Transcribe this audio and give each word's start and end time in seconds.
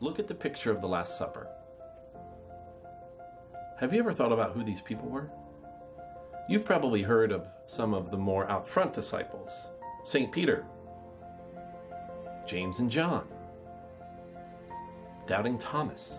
look 0.00 0.18
at 0.18 0.28
the 0.28 0.34
picture 0.34 0.70
of 0.70 0.80
the 0.80 0.88
Last 0.88 1.18
Supper. 1.18 1.48
Have 3.78 3.92
you 3.92 4.00
ever 4.00 4.12
thought 4.12 4.32
about 4.32 4.52
who 4.52 4.64
these 4.64 4.80
people 4.80 5.08
were? 5.08 5.30
You've 6.48 6.64
probably 6.64 7.02
heard 7.02 7.32
of 7.32 7.46
some 7.66 7.94
of 7.94 8.10
the 8.10 8.16
more 8.16 8.48
out 8.50 8.68
front 8.68 8.92
disciples 8.92 9.66
St. 10.04 10.32
Peter, 10.32 10.64
James 12.46 12.78
and 12.78 12.90
John, 12.90 13.26
Doubting 15.26 15.58
Thomas, 15.58 16.18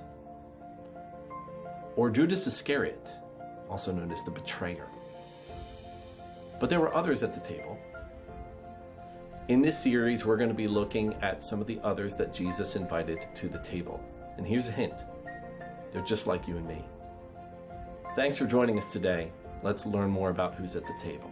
or 1.95 2.09
Judas 2.09 2.45
Iscariot, 2.45 3.11
also 3.69 3.91
known 3.91 4.11
as 4.11 4.23
the 4.23 4.31
betrayer. 4.31 4.87
But 6.59 6.69
there 6.69 6.79
were 6.79 6.93
others 6.93 7.23
at 7.23 7.33
the 7.33 7.39
table. 7.39 7.79
In 9.49 9.63
this 9.63 9.81
series, 9.81 10.25
we're 10.25 10.37
going 10.37 10.51
to 10.51 10.55
be 10.55 10.67
looking 10.67 11.15
at 11.23 11.41
some 11.41 11.59
of 11.59 11.65
the 11.65 11.79
others 11.83 12.13
that 12.13 12.35
Jesus 12.35 12.75
invited 12.75 13.27
to 13.33 13.49
the 13.49 13.57
table. 13.57 13.99
And 14.37 14.45
here's 14.45 14.67
a 14.67 14.71
hint 14.71 14.93
they're 15.91 16.03
just 16.03 16.27
like 16.27 16.47
you 16.47 16.57
and 16.57 16.67
me. 16.67 16.85
Thanks 18.15 18.37
for 18.37 18.45
joining 18.45 18.77
us 18.77 18.91
today. 18.91 19.31
Let's 19.63 19.87
learn 19.87 20.11
more 20.11 20.29
about 20.29 20.53
who's 20.53 20.75
at 20.75 20.83
the 20.83 20.93
table. 21.01 21.31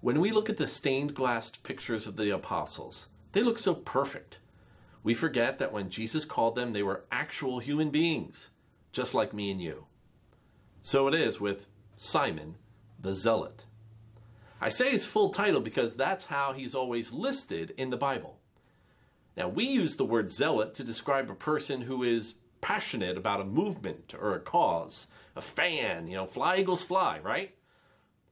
When 0.00 0.18
we 0.22 0.30
look 0.30 0.48
at 0.48 0.56
the 0.56 0.66
stained 0.66 1.14
glass 1.14 1.50
pictures 1.50 2.06
of 2.06 2.16
the 2.16 2.30
apostles, 2.30 3.08
they 3.32 3.42
look 3.42 3.58
so 3.58 3.74
perfect. 3.74 4.38
We 5.08 5.14
forget 5.14 5.58
that 5.58 5.72
when 5.72 5.88
Jesus 5.88 6.26
called 6.26 6.54
them, 6.54 6.74
they 6.74 6.82
were 6.82 7.06
actual 7.10 7.60
human 7.60 7.88
beings, 7.88 8.50
just 8.92 9.14
like 9.14 9.32
me 9.32 9.50
and 9.50 9.58
you. 9.58 9.86
So 10.82 11.08
it 11.08 11.14
is 11.14 11.40
with 11.40 11.66
Simon 11.96 12.56
the 13.00 13.14
Zealot. 13.14 13.64
I 14.60 14.68
say 14.68 14.90
his 14.90 15.06
full 15.06 15.30
title 15.30 15.62
because 15.62 15.96
that's 15.96 16.26
how 16.26 16.52
he's 16.52 16.74
always 16.74 17.10
listed 17.10 17.72
in 17.78 17.88
the 17.88 17.96
Bible. 17.96 18.36
Now, 19.34 19.48
we 19.48 19.64
use 19.64 19.96
the 19.96 20.04
word 20.04 20.30
zealot 20.30 20.74
to 20.74 20.84
describe 20.84 21.30
a 21.30 21.34
person 21.34 21.80
who 21.80 22.02
is 22.02 22.34
passionate 22.60 23.16
about 23.16 23.40
a 23.40 23.46
movement 23.46 24.12
or 24.12 24.34
a 24.34 24.40
cause, 24.40 25.06
a 25.34 25.40
fan, 25.40 26.06
you 26.06 26.16
know, 26.16 26.26
fly 26.26 26.58
eagles 26.58 26.82
fly, 26.82 27.18
right? 27.20 27.54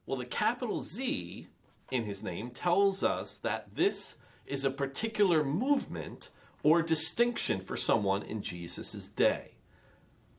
Well, 0.04 0.18
the 0.18 0.26
capital 0.26 0.82
Z 0.82 1.48
in 1.90 2.04
his 2.04 2.22
name 2.22 2.50
tells 2.50 3.02
us 3.02 3.38
that 3.38 3.74
this 3.74 4.16
is 4.44 4.62
a 4.66 4.70
particular 4.70 5.42
movement 5.42 6.28
or 6.66 6.82
distinction 6.82 7.60
for 7.60 7.76
someone 7.76 8.24
in 8.24 8.42
Jesus' 8.42 9.08
day. 9.08 9.52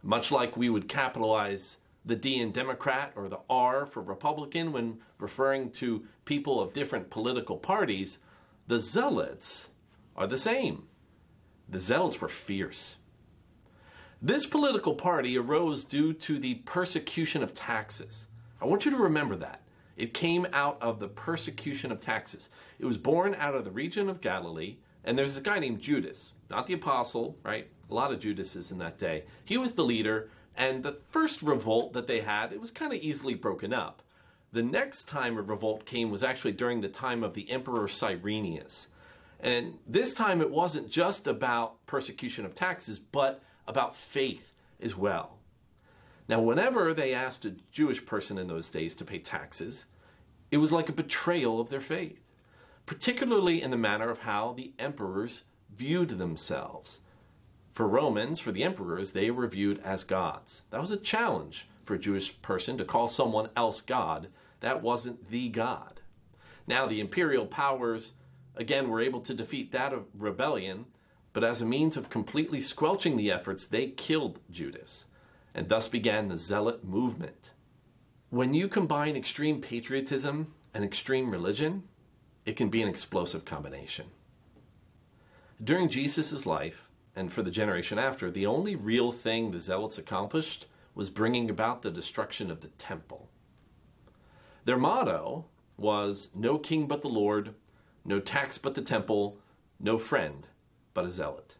Much 0.03 0.29
like 0.29 0.57
we 0.57 0.67
would 0.67 0.89
capitalize 0.89 1.77
the 2.03 2.17
D 2.17 2.41
in 2.41 2.51
Democrat 2.51 3.13
or 3.15 3.29
the 3.29 3.39
R 3.49 3.85
for 3.85 4.01
Republican 4.01 4.73
when 4.73 4.99
referring 5.19 5.71
to 5.71 6.03
people 6.25 6.59
of 6.59 6.73
different 6.73 7.09
political 7.09 7.55
parties, 7.55 8.19
the 8.67 8.81
Zealots 8.81 9.69
are 10.17 10.27
the 10.27 10.37
same. 10.37 10.89
The 11.69 11.79
Zealots 11.79 12.19
were 12.19 12.27
fierce. 12.27 12.97
This 14.21 14.45
political 14.45 14.95
party 14.95 15.37
arose 15.37 15.85
due 15.85 16.11
to 16.11 16.39
the 16.39 16.55
persecution 16.55 17.41
of 17.41 17.53
taxes. 17.53 18.27
I 18.61 18.65
want 18.65 18.83
you 18.83 18.91
to 18.91 18.97
remember 18.97 19.37
that. 19.37 19.61
It 19.95 20.13
came 20.13 20.45
out 20.51 20.77
of 20.81 20.99
the 20.99 21.07
persecution 21.07 21.89
of 21.89 22.01
taxes. 22.01 22.49
It 22.79 22.85
was 22.85 22.97
born 22.97 23.33
out 23.33 23.55
of 23.55 23.63
the 23.63 23.71
region 23.71 24.09
of 24.09 24.19
Galilee, 24.19 24.75
and 25.07 25.17
there's 25.17 25.37
a 25.37 25.41
guy 25.41 25.57
named 25.57 25.79
Judas, 25.79 26.33
not 26.49 26.67
the 26.67 26.73
apostle, 26.73 27.37
right? 27.41 27.69
A 27.89 27.93
lot 27.93 28.11
of 28.11 28.19
Judases 28.19 28.71
in 28.71 28.77
that 28.79 28.99
day. 28.99 29.23
He 29.45 29.57
was 29.57 29.71
the 29.71 29.85
leader, 29.85 30.29
and 30.53 30.83
the 30.83 30.99
first 31.09 31.41
revolt 31.41 31.93
that 31.93 32.07
they 32.07 32.19
had, 32.19 32.51
it 32.51 32.59
was 32.59 32.71
kind 32.71 32.91
of 32.91 32.99
easily 32.99 33.33
broken 33.33 33.71
up. 33.71 34.01
The 34.51 34.61
next 34.61 35.05
time 35.05 35.37
a 35.37 35.41
revolt 35.41 35.85
came 35.85 36.11
was 36.11 36.23
actually 36.23 36.51
during 36.51 36.81
the 36.81 36.89
time 36.89 37.23
of 37.23 37.35
the 37.35 37.49
Emperor 37.49 37.87
Cyrenius. 37.87 38.87
And 39.39 39.77
this 39.87 40.13
time 40.13 40.41
it 40.41 40.51
wasn't 40.51 40.89
just 40.89 41.25
about 41.25 41.85
persecution 41.85 42.45
of 42.45 42.53
taxes, 42.53 42.99
but 42.99 43.41
about 43.65 43.95
faith 43.95 44.51
as 44.81 44.97
well. 44.97 45.37
Now, 46.27 46.41
whenever 46.41 46.93
they 46.93 47.13
asked 47.13 47.45
a 47.45 47.55
Jewish 47.71 48.05
person 48.05 48.37
in 48.37 48.47
those 48.47 48.69
days 48.69 48.93
to 48.95 49.05
pay 49.05 49.19
taxes, 49.19 49.85
it 50.51 50.57
was 50.57 50.73
like 50.73 50.89
a 50.89 50.93
betrayal 50.93 51.61
of 51.61 51.69
their 51.69 51.79
faith, 51.79 52.26
particularly 52.87 53.61
in 53.61 53.69
the 53.69 53.77
manner 53.77 54.09
of 54.09 54.21
how 54.21 54.53
the 54.53 54.71
emperors 54.79 55.43
viewed 55.75 56.09
themselves. 56.09 57.01
For 57.73 57.87
Romans, 57.87 58.39
for 58.39 58.51
the 58.51 58.63
emperors, 58.63 59.11
they 59.11 59.29
were 59.29 59.47
viewed 59.47 59.79
as 59.83 60.03
gods. 60.03 60.63
That 60.71 60.81
was 60.81 60.89
a 60.89 60.97
challenge 60.97 61.67
for 61.85 61.93
a 61.93 61.99
Jewish 61.99 62.41
person 62.41 62.77
to 62.79 62.85
call 62.85 63.07
someone 63.07 63.49
else 63.55 63.81
God. 63.81 64.29
That 64.61 64.81
wasn't 64.81 65.29
the 65.29 65.49
God. 65.49 65.99
Now, 66.65 66.87
the 66.87 67.01
imperial 67.01 67.45
powers, 67.45 68.13
again, 68.55 68.89
were 68.89 69.01
able 69.01 69.21
to 69.21 69.33
defeat 69.33 69.71
that 69.73 69.93
of 69.93 70.05
rebellion, 70.17 70.85
but 71.33 71.43
as 71.43 71.61
a 71.61 71.65
means 71.65 71.97
of 71.97 72.09
completely 72.09 72.61
squelching 72.61 73.17
the 73.17 73.31
efforts, 73.31 73.65
they 73.65 73.87
killed 73.87 74.39
Judas, 74.49 75.05
and 75.53 75.67
thus 75.67 75.87
began 75.89 76.29
the 76.29 76.37
Zealot 76.37 76.85
movement. 76.85 77.51
When 78.29 78.53
you 78.53 78.67
combine 78.69 79.15
extreme 79.15 79.61
patriotism 79.61 80.53
and 80.73 80.83
extreme 80.83 81.31
religion, 81.31 81.83
it 82.47 82.55
can 82.55 82.69
be 82.69 82.81
an 82.81 82.87
explosive 82.87 83.43
combination. 83.43 84.05
During 85.61 85.89
Jesus' 85.89 86.45
life, 86.45 86.89
and 87.13 87.31
for 87.31 87.41
the 87.41 87.51
generation 87.51 87.99
after, 87.99 88.31
the 88.31 88.45
only 88.45 88.73
real 88.73 89.11
thing 89.11 89.51
the 89.51 89.59
Zealots 89.59 89.97
accomplished 89.97 90.65
was 90.95 91.09
bringing 91.09 91.49
about 91.49 91.81
the 91.81 91.91
destruction 91.91 92.49
of 92.49 92.61
the 92.61 92.69
temple. 92.69 93.29
Their 94.63 94.77
motto 94.77 95.45
was 95.75 96.29
no 96.33 96.57
king 96.57 96.87
but 96.87 97.01
the 97.01 97.09
Lord, 97.09 97.53
no 98.05 98.21
tax 98.21 98.57
but 98.57 98.75
the 98.75 98.81
temple, 98.81 99.37
no 99.77 99.97
friend 99.97 100.47
but 100.93 101.05
a 101.05 101.11
zealot. 101.11 101.55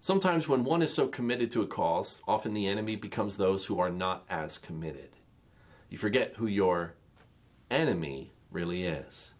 Sometimes, 0.00 0.48
when 0.48 0.64
one 0.64 0.80
is 0.80 0.92
so 0.92 1.06
committed 1.06 1.50
to 1.50 1.62
a 1.62 1.66
cause, 1.66 2.22
often 2.26 2.54
the 2.54 2.66
enemy 2.66 2.96
becomes 2.96 3.36
those 3.36 3.66
who 3.66 3.78
are 3.78 3.90
not 3.90 4.24
as 4.30 4.56
committed. 4.56 5.10
You 5.90 5.98
forget 5.98 6.34
who 6.36 6.46
your 6.46 6.94
enemy 7.70 8.32
really 8.50 8.84
is. 8.84 9.33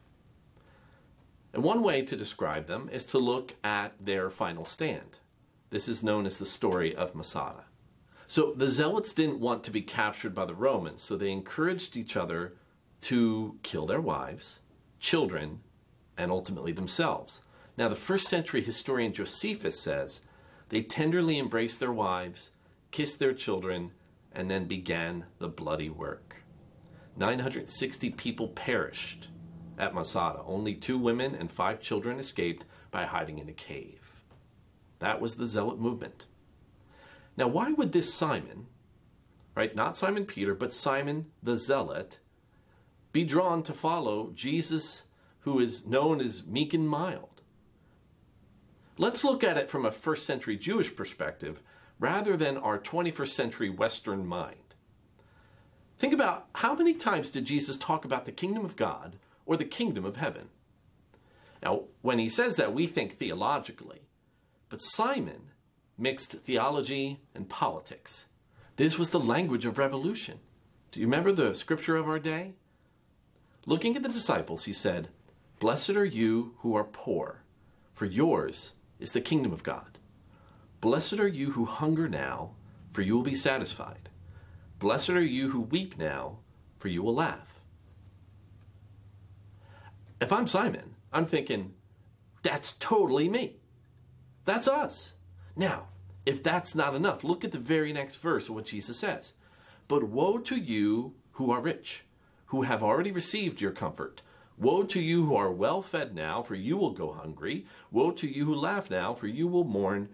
And 1.54 1.62
one 1.62 1.84
way 1.84 2.02
to 2.02 2.16
describe 2.16 2.66
them 2.66 2.90
is 2.92 3.06
to 3.06 3.18
look 3.18 3.54
at 3.62 3.92
their 4.00 4.28
final 4.28 4.64
stand. 4.64 5.18
This 5.70 5.86
is 5.86 6.02
known 6.02 6.26
as 6.26 6.38
the 6.38 6.46
story 6.46 6.94
of 6.96 7.14
Masada. 7.14 7.66
So 8.26 8.52
the 8.56 8.68
Zealots 8.68 9.12
didn't 9.12 9.38
want 9.38 9.62
to 9.64 9.70
be 9.70 9.80
captured 9.80 10.34
by 10.34 10.46
the 10.46 10.54
Romans, 10.54 11.02
so 11.02 11.16
they 11.16 11.30
encouraged 11.30 11.96
each 11.96 12.16
other 12.16 12.54
to 13.02 13.56
kill 13.62 13.86
their 13.86 14.00
wives, 14.00 14.60
children, 14.98 15.60
and 16.18 16.32
ultimately 16.32 16.72
themselves. 16.72 17.42
Now, 17.76 17.88
the 17.88 17.94
first 17.94 18.26
century 18.26 18.60
historian 18.60 19.12
Josephus 19.12 19.78
says 19.78 20.22
they 20.70 20.82
tenderly 20.82 21.38
embraced 21.38 21.78
their 21.78 21.92
wives, 21.92 22.50
kissed 22.90 23.20
their 23.20 23.34
children, 23.34 23.92
and 24.32 24.50
then 24.50 24.64
began 24.64 25.26
the 25.38 25.48
bloody 25.48 25.90
work. 25.90 26.42
960 27.16 28.10
people 28.10 28.48
perished 28.48 29.28
at 29.78 29.94
Masada. 29.94 30.42
Only 30.46 30.74
two 30.74 30.98
women 30.98 31.34
and 31.34 31.50
five 31.50 31.80
children 31.80 32.18
escaped 32.18 32.64
by 32.90 33.04
hiding 33.04 33.38
in 33.38 33.48
a 33.48 33.52
cave. 33.52 34.22
That 34.98 35.20
was 35.20 35.36
the 35.36 35.46
Zealot 35.46 35.78
movement. 35.78 36.26
Now, 37.36 37.48
why 37.48 37.72
would 37.72 37.92
this 37.92 38.14
Simon, 38.14 38.66
right, 39.54 39.74
not 39.74 39.96
Simon 39.96 40.24
Peter, 40.24 40.54
but 40.54 40.72
Simon 40.72 41.26
the 41.42 41.56
Zealot, 41.56 42.18
be 43.12 43.24
drawn 43.24 43.62
to 43.64 43.72
follow 43.72 44.30
Jesus, 44.34 45.04
who 45.40 45.58
is 45.58 45.86
known 45.86 46.20
as 46.20 46.46
meek 46.46 46.72
and 46.74 46.88
mild? 46.88 47.42
Let's 48.96 49.24
look 49.24 49.42
at 49.42 49.56
it 49.56 49.68
from 49.68 49.84
a 49.84 49.90
first 49.90 50.24
century 50.24 50.56
Jewish 50.56 50.94
perspective 50.94 51.60
rather 51.98 52.36
than 52.36 52.56
our 52.56 52.78
21st 52.78 53.28
century 53.28 53.70
Western 53.70 54.26
mind. 54.26 54.56
Think 55.98 56.12
about 56.12 56.46
how 56.56 56.74
many 56.74 56.94
times 56.94 57.30
did 57.30 57.44
Jesus 57.44 57.76
talk 57.76 58.04
about 58.04 58.24
the 58.24 58.32
kingdom 58.32 58.64
of 58.64 58.76
God 58.76 59.16
or 59.46 59.56
the 59.56 59.64
kingdom 59.64 60.04
of 60.04 60.16
heaven? 60.16 60.48
Now, 61.62 61.84
when 62.02 62.18
he 62.18 62.28
says 62.28 62.56
that, 62.56 62.74
we 62.74 62.86
think 62.86 63.16
theologically, 63.16 64.02
but 64.68 64.82
Simon 64.82 65.50
mixed 65.96 66.32
theology 66.32 67.20
and 67.34 67.48
politics. 67.48 68.26
This 68.76 68.98
was 68.98 69.10
the 69.10 69.20
language 69.20 69.64
of 69.64 69.78
revolution. 69.78 70.40
Do 70.90 71.00
you 71.00 71.06
remember 71.06 71.32
the 71.32 71.54
scripture 71.54 71.96
of 71.96 72.08
our 72.08 72.18
day? 72.18 72.52
Looking 73.66 73.96
at 73.96 74.02
the 74.02 74.08
disciples, 74.08 74.64
he 74.64 74.72
said, 74.72 75.08
Blessed 75.58 75.90
are 75.90 76.04
you 76.04 76.54
who 76.58 76.74
are 76.76 76.84
poor, 76.84 77.42
for 77.94 78.04
yours 78.04 78.72
is 78.98 79.12
the 79.12 79.20
kingdom 79.20 79.52
of 79.52 79.62
God. 79.62 79.98
Blessed 80.80 81.18
are 81.18 81.28
you 81.28 81.52
who 81.52 81.64
hunger 81.64 82.08
now, 82.08 82.50
for 82.92 83.00
you 83.00 83.16
will 83.16 83.22
be 83.22 83.34
satisfied. 83.34 84.10
Blessed 84.78 85.10
are 85.10 85.24
you 85.24 85.50
who 85.50 85.60
weep 85.60 85.96
now, 85.96 86.38
for 86.78 86.88
you 86.88 87.02
will 87.02 87.14
laugh. 87.14 87.53
If 90.20 90.32
I'm 90.32 90.46
Simon, 90.46 90.94
I'm 91.12 91.26
thinking, 91.26 91.74
that's 92.42 92.72
totally 92.74 93.28
me. 93.28 93.56
That's 94.44 94.68
us. 94.68 95.14
Now, 95.56 95.88
if 96.26 96.42
that's 96.42 96.74
not 96.74 96.94
enough, 96.94 97.24
look 97.24 97.44
at 97.44 97.52
the 97.52 97.58
very 97.58 97.92
next 97.92 98.16
verse 98.16 98.48
of 98.48 98.54
what 98.54 98.66
Jesus 98.66 98.98
says. 98.98 99.34
But 99.88 100.04
woe 100.04 100.38
to 100.38 100.56
you 100.56 101.14
who 101.32 101.50
are 101.50 101.60
rich, 101.60 102.04
who 102.46 102.62
have 102.62 102.82
already 102.82 103.10
received 103.10 103.60
your 103.60 103.72
comfort. 103.72 104.22
Woe 104.56 104.84
to 104.84 105.00
you 105.00 105.26
who 105.26 105.36
are 105.36 105.52
well 105.52 105.82
fed 105.82 106.14
now, 106.14 106.42
for 106.42 106.54
you 106.54 106.76
will 106.76 106.92
go 106.92 107.12
hungry. 107.12 107.66
Woe 107.90 108.12
to 108.12 108.28
you 108.28 108.44
who 108.44 108.54
laugh 108.54 108.90
now, 108.90 109.14
for 109.14 109.26
you 109.26 109.48
will 109.48 109.64
mourn 109.64 110.10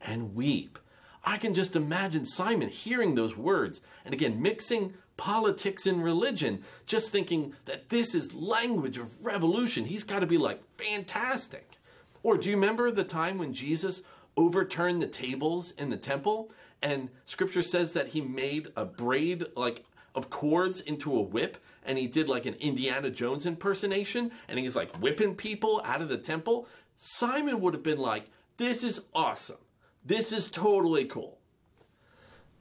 and 0.00 0.34
weep. 0.34 0.78
I 1.24 1.38
can 1.38 1.54
just 1.54 1.76
imagine 1.76 2.26
Simon 2.26 2.68
hearing 2.68 3.14
those 3.14 3.36
words 3.36 3.80
and 4.04 4.12
again 4.12 4.42
mixing 4.42 4.94
politics 5.16 5.86
and 5.86 6.02
religion, 6.02 6.64
just 6.86 7.10
thinking 7.10 7.54
that 7.66 7.88
this 7.88 8.14
is 8.14 8.34
language 8.34 8.98
of 8.98 9.24
revolution. 9.24 9.84
He's 9.84 10.02
got 10.02 10.20
to 10.20 10.26
be 10.26 10.38
like 10.38 10.62
fantastic. 10.76 11.78
Or 12.22 12.36
do 12.36 12.50
you 12.50 12.56
remember 12.56 12.90
the 12.90 13.04
time 13.04 13.38
when 13.38 13.52
Jesus 13.52 14.02
overturned 14.36 15.00
the 15.00 15.06
tables 15.06 15.72
in 15.72 15.90
the 15.90 15.96
temple 15.96 16.50
and 16.82 17.08
scripture 17.24 17.62
says 17.62 17.92
that 17.92 18.08
he 18.08 18.20
made 18.20 18.68
a 18.76 18.84
braid 18.84 19.44
like 19.56 19.84
of 20.14 20.30
cords 20.30 20.80
into 20.80 21.16
a 21.16 21.22
whip 21.22 21.56
and 21.84 21.98
he 21.98 22.06
did 22.06 22.28
like 22.28 22.46
an 22.46 22.54
Indiana 22.54 23.10
Jones 23.10 23.46
impersonation 23.46 24.32
and 24.48 24.58
he's 24.58 24.74
like 24.74 24.94
whipping 24.96 25.34
people 25.34 25.80
out 25.84 26.02
of 26.02 26.08
the 26.08 26.18
temple? 26.18 26.66
Simon 26.96 27.60
would 27.60 27.74
have 27.74 27.82
been 27.82 27.98
like, 27.98 28.30
"This 28.56 28.82
is 28.82 29.00
awesome. 29.14 29.58
This 30.04 30.32
is 30.32 30.50
totally 30.50 31.04
cool." 31.04 31.38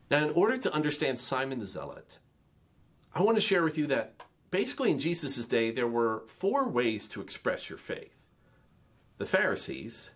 Now, 0.09 0.27
in 0.27 0.31
order 0.31 0.57
to 0.57 0.73
understand 0.73 1.19
Simon 1.19 1.59
the 1.59 1.67
Zealot, 1.67 2.19
I 3.15 3.21
want 3.21 3.38
to 3.38 3.42
share 3.42 3.63
with 3.63 3.77
you 3.77 3.86
that 3.88 4.24
basically 4.50 4.89
in 4.89 5.00
Jesus' 5.00 5.45
day, 5.45 5.69
there 5.71 5.88
were 5.88 6.24
four 6.27 6.68
ways 6.68 7.07
to 7.10 7.21
express 7.21 7.69
your 7.69 7.77
faith 7.77 8.25
the 9.19 9.25
Pharisees, 9.25 10.10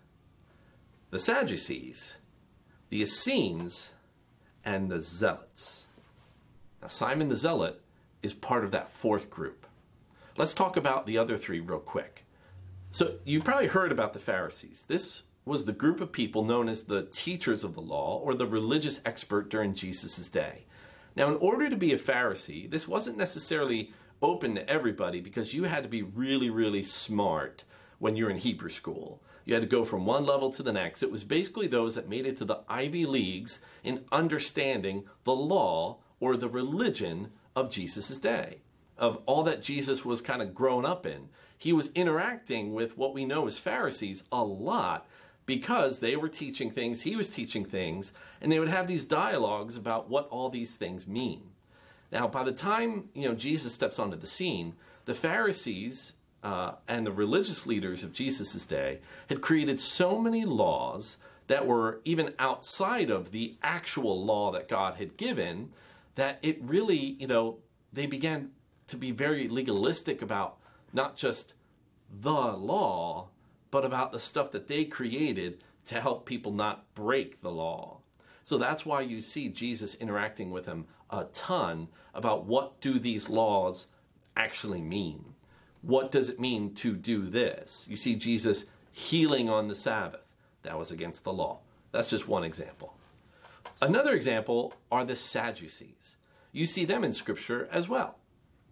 the 1.11 1.19
Sadducees, 1.19 2.17
the 2.89 3.01
Essenes, 3.01 3.93
and 4.65 4.89
the 4.89 5.01
Zealots. 5.01 5.85
Now, 6.81 6.87
Simon 6.87 7.29
the 7.29 7.37
Zealot 7.37 7.81
is 8.23 8.33
part 8.33 8.65
of 8.65 8.71
that 8.71 8.89
fourth 8.89 9.29
group. 9.29 9.65
Let's 10.35 10.53
talk 10.53 10.75
about 10.75 11.05
the 11.05 11.17
other 11.17 11.37
three 11.37 11.59
real 11.59 11.79
quick. 11.79 12.25
So, 12.91 13.15
you 13.23 13.41
probably 13.41 13.67
heard 13.67 13.91
about 13.91 14.13
the 14.13 14.19
Pharisees. 14.19 14.85
This 14.87 15.23
was 15.45 15.65
the 15.65 15.71
group 15.71 16.01
of 16.01 16.11
people 16.11 16.43
known 16.43 16.67
as 16.67 16.83
the 16.83 17.03
teachers 17.03 17.63
of 17.63 17.75
the 17.75 17.81
law 17.81 18.17
or 18.17 18.33
the 18.33 18.47
religious 18.47 18.99
expert 19.05 19.49
during 19.49 19.73
Jesus' 19.73 20.27
day. 20.27 20.65
Now, 21.17 21.29
in 21.29 21.37
order 21.37 21.67
to 21.67 21.75
be 21.75 21.93
a 21.93 21.97
Pharisee, 21.97 22.69
this 22.69 22.87
wasn't 22.87 23.17
necessarily 23.17 23.91
open 24.21 24.53
to 24.53 24.69
everybody 24.69 25.19
because 25.19 25.51
you 25.51 25.63
had 25.63 25.81
to 25.81 25.89
be 25.89 26.03
really, 26.03 26.51
really 26.51 26.83
smart 26.83 27.63
when 27.97 28.15
you're 28.15 28.29
in 28.29 28.37
Hebrew 28.37 28.69
school. 28.69 29.19
You 29.43 29.55
had 29.55 29.63
to 29.63 29.67
go 29.67 29.83
from 29.83 30.05
one 30.05 30.27
level 30.27 30.51
to 30.51 30.61
the 30.61 30.71
next. 30.71 31.01
It 31.01 31.11
was 31.11 31.23
basically 31.23 31.65
those 31.65 31.95
that 31.95 32.07
made 32.07 32.27
it 32.27 32.37
to 32.37 32.45
the 32.45 32.59
Ivy 32.69 33.07
Leagues 33.07 33.61
in 33.83 34.05
understanding 34.11 35.05
the 35.23 35.33
law 35.33 35.97
or 36.19 36.37
the 36.37 36.49
religion 36.49 37.31
of 37.55 37.71
Jesus' 37.71 38.19
day, 38.19 38.59
of 38.95 39.19
all 39.25 39.41
that 39.41 39.63
Jesus 39.63 40.05
was 40.05 40.21
kind 40.21 40.43
of 40.43 40.53
grown 40.53 40.85
up 40.85 41.03
in. 41.07 41.29
He 41.57 41.73
was 41.73 41.89
interacting 41.95 42.75
with 42.75 42.95
what 42.95 43.15
we 43.15 43.25
know 43.25 43.47
as 43.47 43.57
Pharisees 43.57 44.23
a 44.31 44.43
lot 44.43 45.07
because 45.47 45.99
they 45.99 46.15
were 46.15 46.29
teaching 46.29 46.69
things, 46.69 47.01
he 47.01 47.15
was 47.15 47.29
teaching 47.29 47.65
things, 47.65 48.13
and 48.39 48.51
they 48.51 48.59
would 48.59 48.67
have 48.67 48.87
these 48.87 49.05
dialogues 49.05 49.75
about 49.75 50.07
what 50.07 50.27
all 50.29 50.49
these 50.49 50.75
things 50.75 51.07
mean. 51.07 51.41
Now, 52.11 52.27
by 52.27 52.43
the 52.43 52.51
time 52.51 53.09
you 53.15 53.27
know 53.27 53.33
Jesus 53.33 53.73
steps 53.73 53.97
onto 53.97 54.17
the 54.17 54.27
scene, 54.27 54.75
the 55.05 55.15
Pharisees 55.15 56.13
uh, 56.43 56.73
and 56.87 57.07
the 57.07 57.11
religious 57.11 57.65
leaders 57.65 58.03
of 58.03 58.13
Jesus' 58.13 58.63
day 58.65 58.99
had 59.29 59.41
created 59.41 59.79
so 59.79 60.21
many 60.21 60.45
laws 60.45 61.17
that 61.47 61.65
were 61.65 62.01
even 62.03 62.33
outside 62.37 63.09
of 63.09 63.31
the 63.31 63.55
actual 63.63 64.23
law 64.23 64.51
that 64.51 64.67
God 64.67 64.95
had 64.95 65.17
given 65.17 65.71
that 66.15 66.39
it 66.41 66.57
really, 66.61 67.15
you 67.19 67.27
know, 67.27 67.59
they 67.93 68.05
began 68.05 68.51
to 68.87 68.97
be 68.97 69.11
very 69.11 69.47
legalistic 69.47 70.21
about 70.21 70.57
not 70.91 71.15
just 71.15 71.53
the 72.21 72.31
law, 72.31 73.29
but 73.71 73.85
about 73.85 74.11
the 74.11 74.19
stuff 74.19 74.51
that 74.51 74.67
they 74.67 74.85
created 74.85 75.63
to 75.85 76.01
help 76.01 76.25
people 76.25 76.51
not 76.51 76.93
break 76.93 77.41
the 77.41 77.51
law. 77.51 77.99
So 78.43 78.57
that's 78.57 78.85
why 78.85 79.01
you 79.01 79.21
see 79.21 79.49
Jesus 79.49 79.95
interacting 79.95 80.51
with 80.51 80.65
them 80.65 80.85
a 81.09 81.25
ton 81.25 81.87
about 82.13 82.45
what 82.45 82.79
do 82.81 82.99
these 82.99 83.29
laws 83.29 83.87
actually 84.35 84.81
mean? 84.81 85.33
What 85.81 86.11
does 86.11 86.29
it 86.29 86.39
mean 86.39 86.73
to 86.75 86.95
do 86.95 87.23
this? 87.23 87.85
You 87.89 87.97
see 87.97 88.15
Jesus 88.15 88.65
healing 88.91 89.49
on 89.49 89.67
the 89.67 89.75
Sabbath. 89.75 90.21
That 90.63 90.77
was 90.77 90.91
against 90.91 91.23
the 91.23 91.33
law. 91.33 91.59
That's 91.91 92.09
just 92.09 92.27
one 92.27 92.43
example. 92.43 92.95
Another 93.81 94.13
example 94.13 94.73
are 94.91 95.05
the 95.05 95.15
Sadducees. 95.15 96.17
You 96.51 96.65
see 96.65 96.85
them 96.85 97.03
in 97.03 97.13
Scripture 97.13 97.69
as 97.71 97.87
well. 97.87 98.17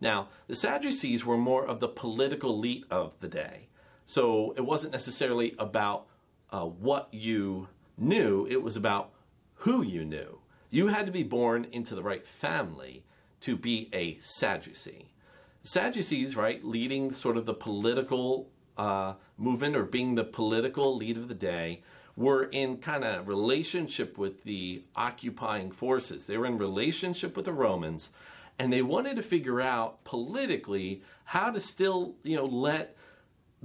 Now, 0.02 0.30
the 0.48 0.56
Sadducees 0.56 1.26
were 1.26 1.38
more 1.38 1.66
of 1.66 1.80
the 1.80 1.88
political 1.88 2.52
elite 2.52 2.86
of 2.90 3.20
the 3.20 3.28
day. 3.28 3.68
So 4.06 4.54
it 4.56 4.62
wasn't 4.62 4.94
necessarily 4.94 5.56
about 5.58 6.08
uh, 6.52 6.66
what 6.66 7.10
you 7.12 7.68
knew, 7.98 8.46
it 8.50 8.62
was 8.62 8.76
about 8.76 9.12
who 9.56 9.82
you 9.82 10.06
knew. 10.06 10.40
You 10.70 10.88
had 10.88 11.06
to 11.06 11.12
be 11.12 11.24
born 11.24 11.68
into 11.72 11.96
the 11.96 12.04
right 12.04 12.26
family 12.26 13.04
to 13.42 13.56
be 13.56 13.90
a 13.94 14.18
Sadducee. 14.20 15.10
Sadducees, 15.64 16.36
right, 16.36 16.64
leading 16.64 17.14
sort 17.14 17.38
of 17.38 17.46
the 17.46 17.54
political 17.54 18.50
uh, 18.78 19.14
movement 19.38 19.76
or 19.76 19.84
being 19.84 20.16
the 20.16 20.24
political 20.24 20.96
lead 20.96 21.18
of 21.18 21.28
the 21.28 21.34
day, 21.34 21.82
were 22.16 22.44
in 22.44 22.78
kind 22.78 23.04
of 23.04 23.28
relationship 23.28 24.18
with 24.18 24.44
the 24.44 24.84
occupying 24.96 25.72
forces. 25.72 26.26
They 26.26 26.38
were 26.38 26.46
in 26.46 26.58
relationship 26.58 27.36
with 27.36 27.46
the 27.46 27.54
Romans, 27.54 28.10
and 28.58 28.72
they 28.72 28.82
wanted 28.82 29.18
to 29.18 29.24
figure 29.24 29.60
out 29.60 30.04
politically 30.06 31.02
how 31.26 31.52
to 31.52 31.60
still, 31.60 32.16
you 32.24 32.38
know, 32.38 32.46
let 32.46 32.96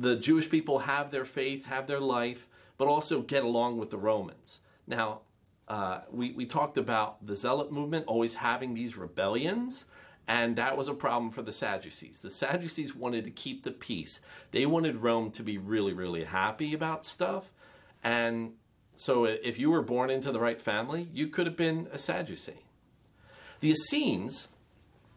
the 0.00 0.16
Jewish 0.16 0.48
people 0.48 0.80
have 0.80 1.10
their 1.10 1.26
faith, 1.26 1.66
have 1.66 1.86
their 1.86 2.00
life, 2.00 2.48
but 2.78 2.88
also 2.88 3.20
get 3.20 3.44
along 3.44 3.76
with 3.76 3.90
the 3.90 3.98
Romans. 3.98 4.60
Now, 4.86 5.20
uh, 5.68 6.00
we, 6.10 6.32
we 6.32 6.46
talked 6.46 6.78
about 6.78 7.24
the 7.24 7.36
Zealot 7.36 7.70
movement 7.70 8.06
always 8.06 8.34
having 8.34 8.72
these 8.72 8.96
rebellions, 8.96 9.84
and 10.26 10.56
that 10.56 10.76
was 10.76 10.88
a 10.88 10.94
problem 10.94 11.30
for 11.30 11.42
the 11.42 11.52
Sadducees. 11.52 12.20
The 12.20 12.30
Sadducees 12.30 12.96
wanted 12.96 13.24
to 13.24 13.30
keep 13.30 13.62
the 13.62 13.72
peace. 13.72 14.20
They 14.52 14.64
wanted 14.64 14.96
Rome 14.96 15.30
to 15.32 15.42
be 15.42 15.58
really, 15.58 15.92
really 15.92 16.24
happy 16.24 16.72
about 16.72 17.04
stuff. 17.04 17.52
And 18.02 18.54
so 18.96 19.26
if 19.26 19.58
you 19.58 19.70
were 19.70 19.82
born 19.82 20.08
into 20.08 20.32
the 20.32 20.40
right 20.40 20.60
family, 20.60 21.08
you 21.12 21.26
could 21.26 21.46
have 21.46 21.56
been 21.56 21.88
a 21.92 21.98
Sadducee. 21.98 22.64
The 23.60 23.72
Essenes 23.72 24.48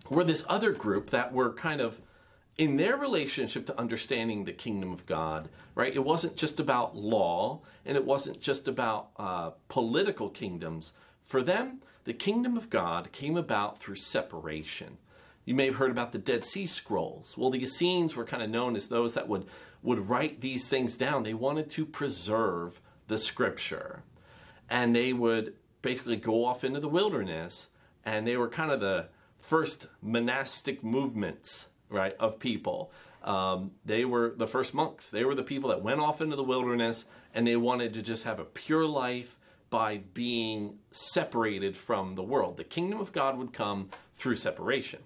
were 0.09 0.25
this 0.25 0.43
other 0.49 0.73
group 0.73 1.09
that 1.11 1.31
were 1.31 1.53
kind 1.53 1.79
of 1.79 2.01
in 2.57 2.77
their 2.77 2.95
relationship 2.97 3.65
to 3.65 3.79
understanding 3.79 4.43
the 4.43 4.51
kingdom 4.51 4.91
of 4.91 5.05
God, 5.05 5.49
right? 5.73 5.95
It 5.95 6.05
wasn't 6.05 6.35
just 6.35 6.59
about 6.59 6.95
law 6.95 7.61
and 7.85 7.97
it 7.97 8.05
wasn't 8.05 8.41
just 8.41 8.67
about 8.67 9.09
uh, 9.17 9.51
political 9.69 10.29
kingdoms. 10.29 10.93
For 11.25 11.41
them, 11.41 11.81
the 12.03 12.13
kingdom 12.13 12.55
of 12.55 12.69
God 12.69 13.11
came 13.11 13.37
about 13.37 13.79
through 13.79 13.95
separation. 13.95 14.97
You 15.45 15.55
may 15.55 15.65
have 15.65 15.75
heard 15.75 15.91
about 15.91 16.11
the 16.11 16.19
Dead 16.19 16.45
Sea 16.45 16.67
Scrolls. 16.67 17.35
Well, 17.37 17.49
the 17.49 17.63
Essenes 17.63 18.15
were 18.15 18.25
kind 18.25 18.43
of 18.43 18.49
known 18.49 18.75
as 18.75 18.87
those 18.87 19.13
that 19.15 19.27
would, 19.27 19.45
would 19.81 20.07
write 20.07 20.41
these 20.41 20.69
things 20.69 20.95
down. 20.95 21.23
They 21.23 21.33
wanted 21.33 21.69
to 21.71 21.85
preserve 21.85 22.79
the 23.07 23.17
scripture. 23.17 24.03
And 24.69 24.95
they 24.95 25.11
would 25.11 25.55
basically 25.81 26.15
go 26.15 26.45
off 26.45 26.63
into 26.63 26.79
the 26.79 26.87
wilderness, 26.87 27.67
and 28.05 28.25
they 28.25 28.37
were 28.37 28.47
kind 28.47 28.71
of 28.71 28.79
the 28.79 29.07
first 29.39 29.87
monastic 30.01 30.83
movements 30.83 31.67
right, 31.89 32.15
of 32.19 32.39
people. 32.39 32.91
Um, 33.23 33.71
they 33.85 34.05
were 34.05 34.33
the 34.35 34.47
first 34.47 34.73
monks. 34.73 35.09
They 35.09 35.23
were 35.23 35.35
the 35.35 35.43
people 35.43 35.69
that 35.69 35.81
went 35.81 36.01
off 36.01 36.21
into 36.21 36.35
the 36.35 36.43
wilderness 36.43 37.05
and 37.33 37.47
they 37.47 37.55
wanted 37.55 37.93
to 37.93 38.01
just 38.01 38.25
have 38.25 38.39
a 38.39 38.45
pure 38.45 38.85
life 38.85 39.37
by 39.69 40.01
being 40.13 40.77
separated 40.91 41.75
from 41.75 42.15
the 42.15 42.23
world. 42.23 42.57
The 42.57 42.63
kingdom 42.63 42.99
of 42.99 43.11
God 43.11 43.37
would 43.37 43.53
come 43.53 43.89
through 44.17 44.35
separation. 44.35 44.99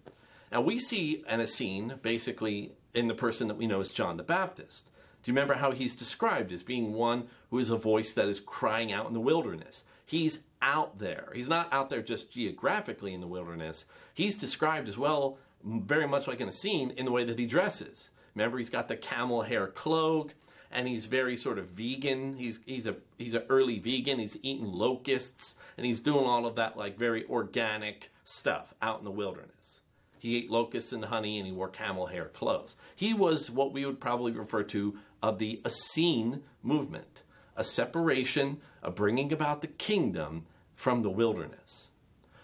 Now 0.51 0.61
we 0.61 0.79
see 0.79 1.23
an 1.27 1.39
Essene 1.39 1.95
basically 2.01 2.73
in 2.93 3.07
the 3.07 3.13
person 3.13 3.47
that 3.47 3.57
we 3.57 3.67
know 3.67 3.79
as 3.79 3.91
John 3.91 4.17
the 4.17 4.23
Baptist. 4.23 4.89
Do 5.23 5.31
you 5.31 5.35
remember 5.35 5.55
how 5.55 5.71
he's 5.71 5.95
described 5.95 6.51
as 6.51 6.63
being 6.63 6.93
one 6.93 7.27
who 7.49 7.59
is 7.59 7.69
a 7.69 7.77
voice 7.77 8.13
that 8.13 8.27
is 8.27 8.39
crying 8.39 8.91
out 8.91 9.07
in 9.07 9.13
the 9.13 9.19
wilderness? 9.19 9.83
He's 10.05 10.39
out 10.61 10.99
there. 10.99 11.31
He's 11.35 11.49
not 11.49 11.71
out 11.71 11.89
there 11.89 12.01
just 12.01 12.31
geographically 12.31 13.13
in 13.13 13.21
the 13.21 13.27
wilderness. 13.27 13.85
He's 14.13 14.37
described 14.37 14.89
as 14.89 14.97
well 14.97 15.37
very 15.63 16.07
much 16.07 16.27
like 16.27 16.37
in 16.37 16.43
an 16.43 16.49
Essene 16.49 16.91
in 16.91 17.05
the 17.05 17.11
way 17.11 17.23
that 17.23 17.39
he 17.39 17.45
dresses. 17.45 18.09
Remember, 18.35 18.57
he's 18.57 18.69
got 18.69 18.87
the 18.87 18.95
camel 18.95 19.41
hair 19.41 19.67
cloak, 19.67 20.33
and 20.71 20.87
he's 20.87 21.05
very 21.07 21.35
sort 21.35 21.57
of 21.57 21.71
vegan. 21.71 22.35
He's 22.35 22.59
he's 22.65 22.85
a 22.85 22.95
he's 23.17 23.33
an 23.33 23.43
early 23.49 23.79
vegan. 23.79 24.19
He's 24.19 24.37
eating 24.43 24.71
locusts, 24.71 25.55
and 25.75 25.85
he's 25.85 25.99
doing 25.99 26.25
all 26.25 26.45
of 26.45 26.55
that 26.55 26.77
like 26.77 26.97
very 26.97 27.25
organic 27.27 28.11
stuff 28.23 28.73
out 28.81 28.99
in 28.99 29.05
the 29.05 29.11
wilderness. 29.11 29.81
He 30.19 30.37
ate 30.37 30.49
locusts 30.51 30.91
and 30.91 31.05
honey, 31.05 31.37
and 31.37 31.47
he 31.47 31.53
wore 31.53 31.69
camel 31.69 32.07
hair 32.07 32.25
clothes. 32.25 32.75
He 32.95 33.13
was 33.13 33.49
what 33.49 33.71
we 33.71 33.85
would 33.85 33.99
probably 33.99 34.31
refer 34.31 34.63
to 34.63 34.97
of 35.21 35.39
the 35.39 35.61
Essene 35.65 36.43
movement. 36.61 37.23
a 37.57 37.63
separation, 37.63 38.61
a 38.83 38.91
bringing 38.91 39.33
about 39.33 39.61
the 39.61 39.67
kingdom 39.67 40.45
from 40.75 41.01
the 41.01 41.09
wilderness. 41.09 41.89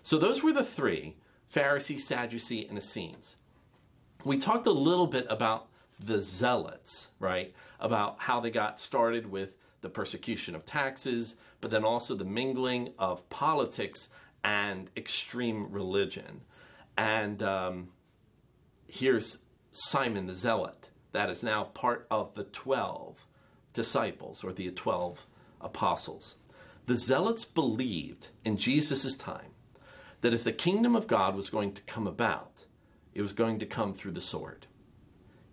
So 0.01 0.17
those 0.17 0.43
were 0.43 0.51
the 0.51 0.63
three 0.63 1.15
Pharisee, 1.53 1.99
Sadducee, 1.99 2.65
and 2.67 2.77
Essenes. 2.77 3.37
We 4.23 4.37
talked 4.37 4.65
a 4.65 4.71
little 4.71 5.07
bit 5.07 5.27
about 5.29 5.67
the 5.99 6.21
zealots, 6.21 7.09
right? 7.19 7.53
About 7.79 8.21
how 8.21 8.39
they 8.39 8.49
got 8.49 8.79
started 8.79 9.29
with 9.29 9.55
the 9.81 9.89
persecution 9.89 10.55
of 10.55 10.65
taxes, 10.65 11.35
but 11.61 11.69
then 11.69 11.83
also 11.83 12.15
the 12.15 12.25
mingling 12.25 12.93
of 12.97 13.29
politics 13.29 14.09
and 14.43 14.89
extreme 14.97 15.71
religion. 15.71 16.41
And 16.97 17.43
um, 17.43 17.89
here's 18.87 19.43
Simon 19.71 20.25
the 20.25 20.35
Zealot, 20.35 20.89
that 21.11 21.29
is 21.29 21.43
now 21.43 21.65
part 21.65 22.07
of 22.09 22.33
the 22.33 22.45
12 22.45 23.27
disciples 23.73 24.43
or 24.43 24.53
the 24.53 24.71
12 24.71 25.27
apostles. 25.61 26.35
The 26.85 26.95
Zealots 26.95 27.45
believed 27.45 28.29
in 28.43 28.57
Jesus' 28.57 29.15
time 29.15 29.52
that 30.23 30.33
if 30.33 30.45
the 30.45 30.53
kingdom 30.53 30.95
of 30.95 31.05
God 31.05 31.35
was 31.35 31.49
going 31.49 31.73
to 31.73 31.81
come 31.81 32.07
about, 32.07 32.63
it 33.13 33.21
was 33.21 33.33
going 33.33 33.59
to 33.59 33.65
come 33.65 33.93
through 33.93 34.13
the 34.13 34.21
sword. 34.21 34.67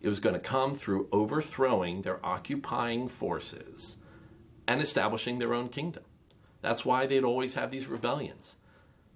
It 0.01 0.09
was 0.09 0.21
going 0.21 0.37
to 0.37 0.41
come 0.41 0.77
through 0.77 1.09
overthrowing 1.11 2.03
their 2.03 2.25
occupying 2.25 3.09
forces 3.09 3.97
and 4.69 4.81
establishing 4.81 5.41
their 5.41 5.55
own 5.55 5.71
kingdom. 5.71 6.05
That's 6.63 6.85
why 6.85 7.07
they'd 7.07 7.25
always 7.25 7.55
have 7.55 7.73
these 7.73 7.89
rebellions, 7.89 8.55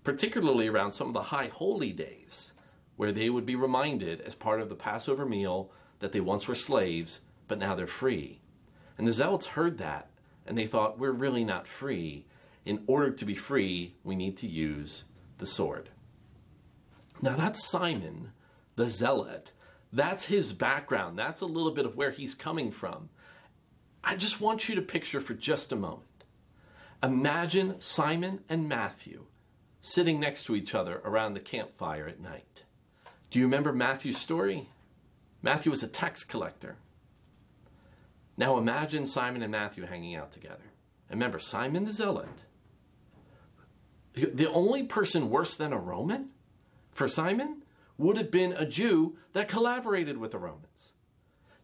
particularly 0.03 0.67
around 0.67 0.91
some 0.91 1.07
of 1.07 1.15
the 1.15 1.23
high 1.23 1.47
holy 1.47 1.93
days, 1.93 2.55
where 2.97 3.13
they 3.13 3.31
would 3.31 3.47
be 3.47 3.55
reminded 3.55 4.21
as 4.23 4.35
part 4.35 4.61
of 4.61 4.69
the 4.69 4.75
Passover 4.75 5.25
meal 5.25 5.71
that 6.01 6.11
they 6.11 6.21
once 6.21 6.49
were 6.49 6.57
slaves, 6.57 7.21
but 7.47 7.61
now 7.61 7.77
they're 7.77 7.87
free. 7.87 8.41
And 8.99 9.07
the 9.07 9.13
Zealots 9.13 9.47
heard 9.47 9.79
that, 9.79 10.11
and 10.49 10.59
they 10.59 10.67
thought, 10.67 10.99
we're 10.99 11.13
really 11.13 11.45
not 11.45 11.69
free. 11.69 12.27
In 12.65 12.83
order 12.89 13.13
to 13.13 13.25
be 13.25 13.37
free, 13.37 13.95
we 14.03 14.17
need 14.17 14.37
to 14.39 14.49
use 14.49 15.05
the 15.39 15.47
sword. 15.47 15.91
Now, 17.21 17.37
that's 17.37 17.65
Simon 17.65 18.33
the 18.77 18.91
Zealot. 18.91 19.53
That's 19.93 20.27
his 20.27 20.53
background. 20.53 21.19
That's 21.19 21.41
a 21.41 21.47
little 21.47 21.71
bit 21.71 21.87
of 21.87 21.97
where 21.97 22.11
he's 22.11 22.35
coming 22.35 22.71
from. 22.71 23.09
I 24.03 24.17
just 24.17 24.41
want 24.41 24.69
you 24.69 24.75
to 24.75 24.83
picture 24.83 25.21
for 25.21 25.35
just 25.35 25.73
a 25.73 25.77
moment. 25.77 26.25
Imagine 27.03 27.81
Simon 27.81 28.41
and 28.49 28.69
Matthew 28.69 29.27
sitting 29.81 30.19
next 30.19 30.45
to 30.45 30.57
each 30.57 30.75
other 30.75 31.01
around 31.05 31.35
the 31.35 31.41
campfire 31.41 32.07
at 32.07 32.21
night. 32.21 32.65
Do 33.31 33.39
you 33.39 33.45
remember 33.45 33.73
Matthew's 33.73 34.19
story? 34.19 34.69
Matthew 35.43 35.71
was 35.71 35.83
a 35.83 35.89
tax 35.89 36.25
collector. 36.25 36.77
Now 38.37 38.59
imagine 38.59 39.07
Simon 39.07 39.43
and 39.43 39.53
Matthew 39.53 39.85
hanging 39.85 40.15
out 40.15 40.33
together. 40.33 40.73
Remember, 41.11 41.39
Simon 41.39 41.85
the 41.85 41.93
Zealot. 41.93 42.45
The 44.15 44.51
only 44.51 44.85
person 44.85 45.31
worse 45.31 45.57
than 45.57 45.73
a 45.73 45.79
Roman 45.79 46.31
for 46.93 47.09
Simon 47.09 47.63
would 47.99 48.17
have 48.17 48.31
been 48.31 48.53
a 48.53 48.67
Jew 48.67 49.17
that 49.33 49.49
collaborated 49.49 50.19
with 50.19 50.31
the 50.31 50.39
Romans. 50.39 50.93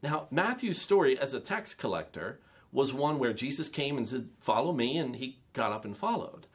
Now, 0.02 0.26
Matthew's 0.30 0.80
story 0.80 1.18
as 1.18 1.34
a 1.34 1.40
tax 1.40 1.74
collector 1.74 2.40
was 2.72 2.92
one 2.92 3.18
where 3.18 3.32
Jesus 3.32 3.68
came 3.68 3.96
and 3.96 4.08
said, 4.08 4.28
Follow 4.40 4.72
me, 4.72 4.96
and 4.96 5.16
he 5.16 5.38
got 5.52 5.72
up 5.72 5.84
and 5.84 5.96
followed. 5.96 6.46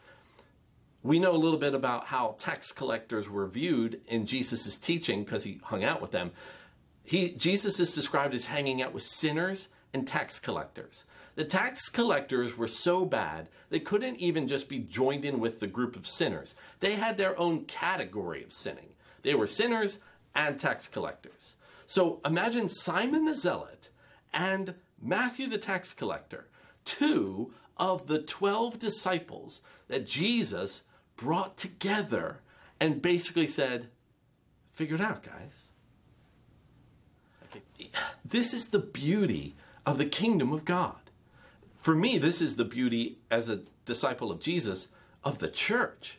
We 1.04 1.20
know 1.20 1.36
a 1.36 1.38
little 1.38 1.60
bit 1.60 1.75
about 1.75 2.08
how 2.08 2.36
tax 2.40 2.72
collectors 2.72 3.30
were 3.30 3.48
viewed 3.48 4.02
in 4.08 4.25
Jesus' 4.25 4.78
teaching 4.80 5.24
because 5.24 5.44
he 5.44 5.60
hung 5.64 5.84
out 5.84 6.02
with 6.02 6.12
them. 6.12 6.32
He, 7.04 7.30
Jesus 7.30 7.80
is 7.80 7.94
described 7.94 8.34
as 8.34 8.46
hanging 8.46 8.82
out 8.82 8.94
with 8.94 9.04
sinners 9.04 9.70
and 9.94 10.08
tax 10.08 10.40
collectors. 10.40 11.06
The 11.36 11.44
tax 11.44 11.89
collectors 11.89 12.58
were 12.58 12.68
so 12.68 13.06
bad, 13.06 13.50
they 13.70 13.80
couldn't 13.80 14.22
even 14.22 14.48
just 14.48 14.70
be 14.70 14.80
joined 14.80 15.25
in 15.25 15.39
with 15.39 15.60
the 15.60 15.68
group 15.68 15.96
of 15.96 16.08
sinners. 16.08 16.56
They 16.80 16.96
had 16.96 17.18
their 17.18 17.38
own 17.38 17.65
category 17.65 18.44
of 18.44 18.54
sinning. 18.54 18.94
They 19.22 19.36
were 19.36 19.48
sinners 19.48 20.00
and 20.34 20.58
tax 20.60 20.88
collectors. 20.88 21.56
So 21.86 22.22
imagine 22.24 22.70
Simon 22.70 23.25
the 23.25 23.36
Zealot 23.36 23.89
and 24.34 24.75
Matthew 25.01 25.48
the 25.48 25.58
tax 25.58 25.94
collector, 25.94 26.48
two 26.86 27.54
of 27.77 28.08
the 28.08 28.20
12 28.22 28.80
disciples 28.80 29.62
that 29.88 30.08
Jesus 30.08 30.84
brought 31.18 31.58
together 31.58 32.39
and 32.80 33.01
basically 33.01 33.48
said, 33.48 33.89
Figure 34.74 34.96
it 34.96 35.01
out, 35.01 35.24
guys. 35.24 35.68
This 38.25 38.54
is 38.54 38.68
the 38.68 38.80
beauty 38.80 39.56
of 39.86 39.98
the 39.98 40.06
kingdom 40.06 40.51
of 40.51 40.65
God. 40.65 41.04
For 41.86 41.94
me, 41.94 42.18
this 42.18 42.42
is 42.42 42.56
the 42.56 42.65
beauty 42.65 43.20
as 43.30 43.48
a 43.48 43.62
disciple 43.86 44.32
of 44.32 44.39
Jesus 44.39 44.88
of 45.24 45.38
the 45.38 45.48
church, 45.48 46.18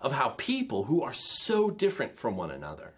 of 0.00 0.12
how 0.12 0.28
people 0.38 0.84
who 0.84 1.02
are 1.02 1.12
so 1.12 1.70
different 1.70 2.16
from 2.16 2.36
one 2.36 2.52
another 2.52 2.92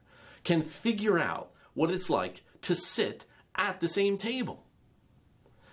can 0.45 0.61
figure 0.61 1.19
out 1.19 1.51
what 1.73 1.91
it's 1.91 2.11
like 2.11 2.43
to 2.61 2.77
sit 2.77 3.25
at 3.55 3.81
the 3.81 3.89
same 3.89 4.19
table. 4.19 4.65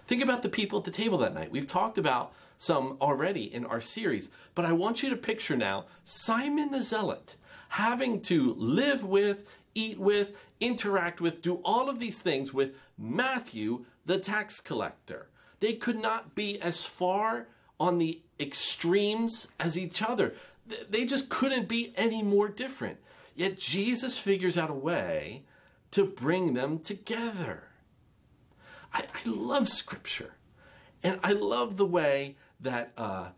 Think 0.07 0.23
about 0.23 0.41
the 0.41 0.47
people 0.47 0.79
at 0.79 0.85
the 0.85 0.89
table 0.89 1.17
that 1.17 1.33
night. 1.33 1.51
We've 1.51 1.67
talked 1.67 1.97
about 1.97 2.31
some 2.57 2.95
already 3.01 3.53
in 3.53 3.65
our 3.65 3.81
series, 3.81 4.29
but 4.55 4.63
I 4.63 4.71
want 4.71 5.03
you 5.03 5.09
to 5.09 5.17
picture 5.17 5.57
now 5.57 5.87
Simon 6.05 6.71
the 6.71 6.81
Zealot 6.81 7.35
having 7.67 8.21
to 8.21 8.53
live 8.53 9.03
with, 9.03 9.43
eat 9.75 9.99
with, 9.99 10.31
interact 10.61 11.19
with, 11.19 11.41
do 11.41 11.55
all 11.65 11.89
of 11.89 11.99
these 11.99 12.19
things 12.19 12.53
with 12.53 12.73
Matthew 12.97 13.83
the 14.05 14.17
tax 14.17 14.61
collector. 14.61 15.27
They 15.61 15.73
could 15.73 16.01
not 16.01 16.35
be 16.35 16.61
as 16.61 16.83
far 16.83 17.47
on 17.79 17.97
the 17.97 18.21
extremes 18.39 19.47
as 19.59 19.77
each 19.77 20.01
other. 20.01 20.33
They 20.89 21.05
just 21.05 21.29
couldn't 21.29 21.67
be 21.67 21.93
any 21.95 22.21
more 22.21 22.49
different. 22.49 22.97
Yet 23.35 23.57
Jesus 23.57 24.17
figures 24.17 24.57
out 24.57 24.69
a 24.69 24.73
way 24.73 25.43
to 25.91 26.03
bring 26.05 26.53
them 26.53 26.79
together. 26.79 27.69
I, 28.93 29.03
I 29.13 29.29
love 29.29 29.69
Scripture. 29.69 30.33
And 31.03 31.19
I 31.23 31.31
love 31.31 31.77
the 31.77 31.85
way 31.85 32.35
that 32.59 32.91
uh, 32.97 33.29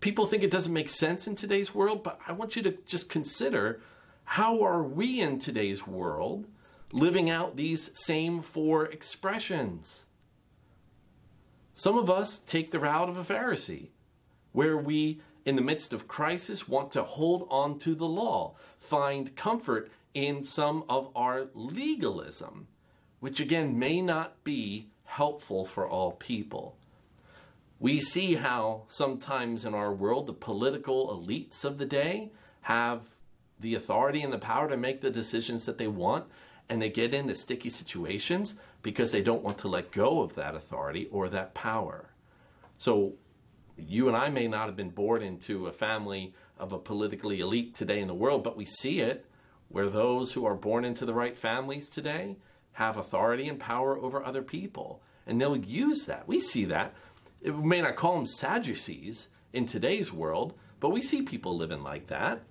people 0.00 0.26
think 0.26 0.42
it 0.42 0.50
doesn't 0.50 0.72
make 0.72 0.88
sense 0.88 1.26
in 1.26 1.34
today's 1.34 1.74
world, 1.74 2.02
but 2.02 2.18
I 2.26 2.32
want 2.32 2.56
you 2.56 2.62
to 2.62 2.76
just 2.86 3.08
consider 3.08 3.80
how 4.24 4.62
are 4.62 4.82
we 4.82 5.20
in 5.20 5.38
today's 5.38 5.86
world 5.86 6.46
living 6.92 7.28
out 7.30 7.56
these 7.56 7.90
same 7.98 8.42
four 8.42 8.86
expressions? 8.86 10.04
Some 11.74 11.98
of 11.98 12.10
us 12.10 12.40
take 12.40 12.70
the 12.70 12.80
route 12.80 13.08
of 13.08 13.16
a 13.16 13.34
Pharisee, 13.34 13.88
where 14.52 14.76
we, 14.76 15.20
in 15.44 15.56
the 15.56 15.62
midst 15.62 15.92
of 15.92 16.08
crisis, 16.08 16.68
want 16.68 16.90
to 16.92 17.02
hold 17.02 17.46
on 17.50 17.78
to 17.80 17.94
the 17.94 18.06
law, 18.06 18.54
find 18.78 19.34
comfort 19.36 19.90
in 20.14 20.44
some 20.44 20.84
of 20.88 21.10
our 21.16 21.46
legalism, 21.54 22.68
which 23.20 23.40
again 23.40 23.78
may 23.78 24.02
not 24.02 24.44
be 24.44 24.88
helpful 25.04 25.64
for 25.64 25.88
all 25.88 26.12
people. 26.12 26.76
We 27.80 28.00
see 28.00 28.34
how 28.34 28.82
sometimes 28.88 29.64
in 29.64 29.74
our 29.74 29.92
world 29.92 30.26
the 30.26 30.32
political 30.32 31.08
elites 31.08 31.64
of 31.64 31.78
the 31.78 31.86
day 31.86 32.30
have 32.62 33.00
the 33.58 33.74
authority 33.74 34.22
and 34.22 34.32
the 34.32 34.38
power 34.38 34.68
to 34.68 34.76
make 34.76 35.00
the 35.00 35.10
decisions 35.10 35.64
that 35.66 35.78
they 35.78 35.88
want, 35.88 36.26
and 36.68 36.80
they 36.80 36.90
get 36.90 37.14
into 37.14 37.34
sticky 37.34 37.70
situations 37.70 38.54
because 38.82 39.12
they 39.12 39.22
don't 39.22 39.42
want 39.42 39.58
to 39.58 39.68
let 39.68 39.92
go 39.92 40.22
of 40.22 40.34
that 40.34 40.54
authority 40.54 41.08
or 41.10 41.28
that 41.28 41.54
power. 41.54 42.10
So, 42.78 43.14
you 43.76 44.08
and 44.08 44.16
I 44.16 44.28
may 44.28 44.48
not 44.48 44.66
have 44.66 44.76
been 44.76 44.90
born 44.90 45.22
into 45.22 45.66
a 45.66 45.72
family 45.72 46.34
of 46.58 46.72
a 46.72 46.78
politically 46.78 47.40
elite 47.40 47.74
today 47.74 48.00
in 48.00 48.08
the 48.08 48.14
world, 48.14 48.44
but 48.44 48.56
we 48.56 48.64
see 48.64 49.00
it 49.00 49.26
where 49.68 49.88
those 49.88 50.32
who 50.32 50.44
are 50.44 50.54
born 50.54 50.84
into 50.84 51.06
the 51.06 51.14
right 51.14 51.36
families 51.36 51.88
today 51.88 52.36
have 52.72 52.96
authority 52.96 53.48
and 53.48 53.58
power 53.58 53.98
over 53.98 54.22
other 54.22 54.42
people. 54.42 55.02
And 55.26 55.40
they'll 55.40 55.56
use 55.56 56.04
that. 56.06 56.28
We 56.28 56.40
see 56.40 56.64
that. 56.66 56.94
We 57.42 57.52
may 57.52 57.80
not 57.80 57.96
call 57.96 58.16
them 58.16 58.26
Sadducees 58.26 59.28
in 59.52 59.66
today's 59.66 60.12
world, 60.12 60.54
but 60.80 60.90
we 60.90 61.02
see 61.02 61.22
people 61.22 61.56
living 61.56 61.82
like 61.82 62.08
that. 62.08 62.42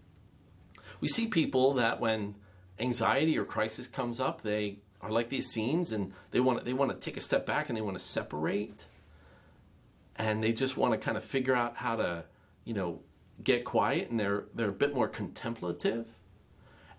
We 1.00 1.08
see 1.08 1.28
people 1.28 1.74
that 1.74 2.00
when 2.00 2.36
anxiety 2.80 3.38
or 3.38 3.46
crisis 3.46 3.88
comes 3.88 4.20
up, 4.20 4.42
they 4.42 4.78
are 5.02 5.12
like 5.12 5.30
the 5.30 5.38
Essenes 5.38 5.92
and 5.92 6.14
they 6.32 6.40
want 6.40 6.60
to, 6.60 6.66
they 6.66 6.74
want 6.74 6.92
to 6.92 6.98
take 6.98 7.18
a 7.18 7.22
step 7.22 7.46
back 7.46 7.70
and 7.70 7.78
they 7.78 7.82
want 7.82 7.98
to 7.98 8.04
separate. 8.04 8.86
And 10.16 10.44
they 10.44 10.54
just 10.54 10.78
want 10.78 10.94
to 10.94 10.98
kind 10.98 11.18
of 11.18 11.24
figure 11.24 11.56
out 11.56 11.78
how 11.78 11.96
to, 11.96 12.26
you 12.66 12.74
know, 12.74 13.00
get 13.44 13.66
quiet 13.66 14.10
and 14.10 14.20
they're 14.20 14.46
they're 14.54 14.70
a 14.70 14.74
bit 14.74 14.94
more 14.94 15.08
contemplative. 15.08 16.06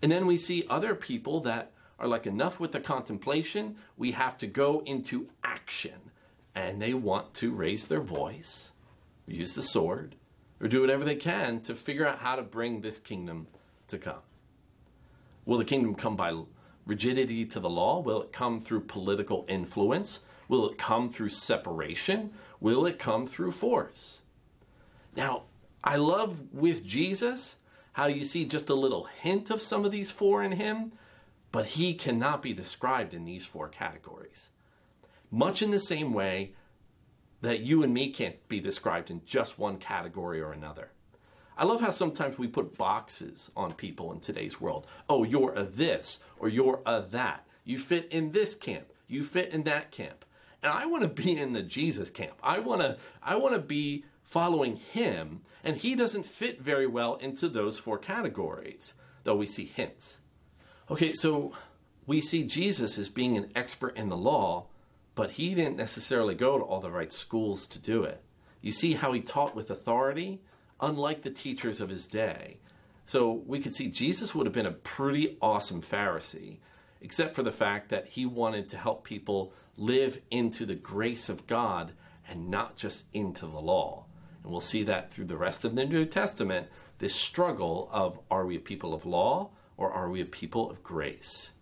And 0.01 0.11
then 0.11 0.27
we 0.27 0.37
see 0.37 0.65
other 0.69 0.95
people 0.95 1.41
that 1.41 1.73
are 1.99 2.09
like 2.09 2.27
enough 2.27 2.59
with 2.59 2.73
the 2.73 2.81
contemplation, 2.81 3.77
we 3.97 4.11
have 4.13 4.37
to 4.39 4.47
go 4.47 4.83
into 4.85 5.29
action. 5.45 6.11
And 6.55 6.83
they 6.83 6.93
want 6.93 7.33
to 7.35 7.53
raise 7.53 7.87
their 7.87 8.01
voice, 8.01 8.73
use 9.27 9.55
the 9.55 9.63
sword, 9.63 10.17
or 10.61 10.69
do 10.69 10.81
whatever 10.81 11.05
they 11.05 11.15
can 11.15 11.61
to 11.61 11.75
figure 11.75 12.07
out 12.07 12.19
how 12.19 12.37
to 12.37 12.43
bring 12.43 12.81
this 12.81 12.99
kingdom 12.99 13.47
to 13.89 13.99
come. 13.99 14.21
Will 15.47 15.59
the 15.59 15.65
kingdom 15.65 15.95
come 15.95 16.17
by 16.17 16.33
rigidity 16.87 17.45
to 17.47 17.61
the 17.61 17.71
law? 17.71 18.01
Will 18.01 18.23
it 18.23 18.33
come 18.33 18.61
through 18.61 18.83
political 18.83 19.45
influence? 19.49 20.21
Will 20.49 20.69
it 20.69 20.79
come 20.79 21.11
through 21.11 21.31
separation? 21.31 22.33
Will 22.61 22.87
it 22.87 22.99
come 22.99 23.27
through 23.27 23.53
force? 23.53 24.21
Now, 25.17 25.45
I 25.85 25.97
love 25.97 26.53
with 26.53 26.87
Jesus 26.87 27.57
how 27.95 28.07
you 28.07 28.25
see 28.25 28.45
just 28.45 28.69
a 28.69 28.75
little 28.75 29.05
hint 29.05 29.51
of 29.51 29.61
some 29.61 29.85
of 29.85 29.93
these 29.93 30.11
four 30.11 30.43
in 30.43 30.53
him, 30.53 30.93
but 31.51 31.67
he 31.67 31.95
cannot 31.95 32.43
be 32.43 32.53
described 32.53 33.13
in 33.13 33.25
these 33.25 33.45
four 33.45 33.69
categories. 33.69 34.51
Much 35.31 35.63
in 35.63 35.71
the 35.71 35.81
same 35.81 36.13
way 36.13 36.53
that 37.43 37.61
you 37.61 37.83
and 37.83 37.93
me 37.93 38.11
can't 38.11 38.49
be 38.49 38.61
described 38.61 39.11
in 39.11 39.21
just 39.27 39.59
one 39.59 39.77
category 39.77 40.41
or 40.41 40.53
another. 40.53 40.93
I 41.57 41.65
love 41.65 41.81
how 41.81 41.91
sometimes 41.91 42.39
we 42.39 42.47
put 42.47 42.79
boxes 42.79 43.51
on 43.57 43.75
people 43.75 44.13
in 44.13 44.21
today's 44.21 44.61
world. 44.61 44.87
Oh, 45.09 45.25
you're 45.25 45.55
a 45.55 45.65
this 45.65 46.21
or 46.39 46.49
you're 46.49 46.81
a 46.87 47.03
that. 47.11 47.47
You 47.65 47.79
fit 47.79 48.09
in 48.11 48.33
this 48.33 48.55
camp. 48.55 48.93
You 49.07 49.23
fit 49.25 49.51
in 49.51 49.65
that 49.65 49.91
camp. 49.91 50.25
And 50.63 50.73
I 50.73 50.87
want 50.87 51.03
to 51.03 51.09
be 51.09 51.37
in 51.37 51.53
the 51.53 51.63
Jesus 51.63 52.11
camp. 52.11 52.35
I 52.43 52.59
want 52.61 52.81
to 52.81 52.97
I 53.23 53.37
want 53.37 53.55
to 53.55 53.61
be 53.61 54.05
following 54.23 54.77
him 54.77 55.43
and 55.65 55.77
he 55.77 55.95
doesn't 55.95 56.27
fit 56.27 56.61
very 56.61 56.87
well 56.87 57.17
into 57.17 57.49
those 57.49 57.79
four 57.79 57.99
categories, 57.99 58.95
though 59.25 59.37
we 59.37 59.47
see 59.47 59.67
hints. 59.67 60.19
Okay, 60.91 61.13
so 61.13 61.53
we 62.07 62.21
see 62.21 62.45
Jesus 62.45 62.99
as 62.99 63.09
being 63.09 63.37
an 63.37 63.51
expert 63.55 63.97
in 63.97 64.09
the 64.09 64.17
law, 64.17 64.67
but 65.15 65.33
he 65.33 65.55
didn't 65.55 65.77
necessarily 65.77 66.35
go 66.35 66.59
to 66.59 66.65
all 66.65 66.81
the 66.81 66.91
right 66.91 67.13
schools 67.13 67.67
to 67.69 67.79
do 67.79 68.03
it. 68.03 68.23
You 68.61 68.73
see 68.73 68.95
how 68.95 69.13
he 69.13 69.21
taught 69.21 69.55
with 69.55 69.71
authority, 69.71 70.41
unlike 70.83 71.23
the 71.23 71.31
teachers 71.31 71.81
of 71.81 71.89
his 71.89 72.07
day. 72.07 72.59
So 73.07 73.43
we 73.47 73.61
could 73.61 73.75
see 73.75 73.89
Jesus 73.89 74.35
would 74.35 74.47
have 74.47 74.55
been 74.55 74.67
a 74.67 74.73
pretty 74.73 75.39
awesome 75.41 75.81
Pharisee, 75.81 76.59
except 77.01 77.35
for 77.35 77.43
the 77.43 77.53
fact 77.53 77.89
that 77.89 78.09
he 78.09 78.27
wanted 78.27 78.69
to 78.71 78.77
help 78.77 79.05
people 79.05 79.53
live 79.77 80.21
into 80.31 80.67
the 80.67 80.75
grace 80.75 81.29
of 81.29 81.47
God 81.47 81.93
and 82.29 82.51
not 82.51 82.77
just 82.77 83.05
into 83.15 83.47
the 83.47 83.61
law. 83.61 84.05
And 84.43 84.51
we'll 84.51 84.61
see 84.61 84.83
that 84.85 85.13
through 85.13 85.27
the 85.27 85.37
rest 85.37 85.65
of 85.65 85.75
the 85.75 85.85
New 85.85 86.05
Testament 86.05 86.69
this 86.99 87.15
struggle 87.15 87.89
of 87.93 88.19
are 88.31 88.47
we 88.47 88.57
a 88.57 88.61
people 88.61 88.95
of 88.95 89.07
law 89.07 89.51
or 89.77 89.91
are 89.91 90.09
we 90.09 90.21
a 90.21 90.27
people 90.27 90.71
of 90.71 90.83
grace? 90.83 91.53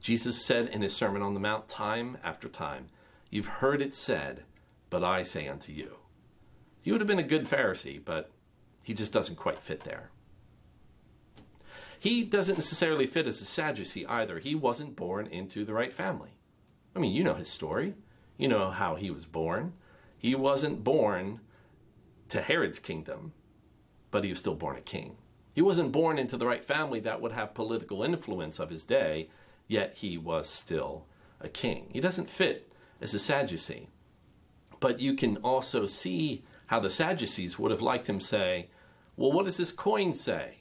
Jesus 0.00 0.44
said 0.44 0.68
in 0.68 0.82
his 0.82 0.94
Sermon 0.94 1.22
on 1.22 1.34
the 1.34 1.40
Mount 1.40 1.68
time 1.68 2.18
after 2.22 2.48
time, 2.48 2.88
You've 3.30 3.46
heard 3.46 3.80
it 3.80 3.94
said, 3.94 4.42
but 4.88 5.04
I 5.04 5.22
say 5.22 5.46
unto 5.46 5.72
you. 5.72 5.99
He 6.82 6.92
would 6.92 7.00
have 7.00 7.08
been 7.08 7.18
a 7.18 7.24
good 7.24 7.46
Pharisee, 7.46 8.00
but 8.02 8.30
he 8.82 8.94
just 8.94 9.12
doesn't 9.12 9.36
quite 9.36 9.58
fit 9.58 9.80
there. 9.80 10.10
He 11.98 12.24
doesn't 12.24 12.56
necessarily 12.56 13.06
fit 13.06 13.26
as 13.26 13.42
a 13.42 13.44
Sadducee 13.44 14.06
either. 14.06 14.38
He 14.38 14.54
wasn't 14.54 14.96
born 14.96 15.26
into 15.26 15.64
the 15.64 15.74
right 15.74 15.92
family. 15.92 16.30
I 16.96 16.98
mean, 16.98 17.12
you 17.12 17.22
know 17.22 17.34
his 17.34 17.50
story. 17.50 17.94
You 18.38 18.48
know 18.48 18.70
how 18.70 18.94
he 18.94 19.10
was 19.10 19.26
born. 19.26 19.74
He 20.16 20.34
wasn't 20.34 20.82
born 20.82 21.40
to 22.30 22.40
Herod's 22.40 22.78
kingdom, 22.78 23.32
but 24.10 24.24
he 24.24 24.30
was 24.30 24.38
still 24.38 24.54
born 24.54 24.76
a 24.76 24.80
king. 24.80 25.18
He 25.52 25.60
wasn't 25.60 25.92
born 25.92 26.18
into 26.18 26.38
the 26.38 26.46
right 26.46 26.64
family 26.64 27.00
that 27.00 27.20
would 27.20 27.32
have 27.32 27.54
political 27.54 28.02
influence 28.02 28.58
of 28.58 28.70
his 28.70 28.84
day, 28.84 29.28
yet 29.68 29.96
he 29.98 30.16
was 30.16 30.48
still 30.48 31.04
a 31.40 31.48
king. 31.48 31.88
He 31.92 32.00
doesn't 32.00 32.30
fit 32.30 32.72
as 33.00 33.12
a 33.12 33.18
Sadducee. 33.18 33.88
But 34.78 35.00
you 35.00 35.14
can 35.14 35.36
also 35.38 35.84
see 35.84 36.44
how 36.70 36.78
the 36.78 36.88
Sadducees 36.88 37.58
would 37.58 37.72
have 37.72 37.82
liked 37.82 38.08
him 38.08 38.20
say, 38.20 38.68
Well, 39.16 39.32
what 39.32 39.46
does 39.46 39.56
this 39.56 39.72
coin 39.72 40.14
say? 40.14 40.58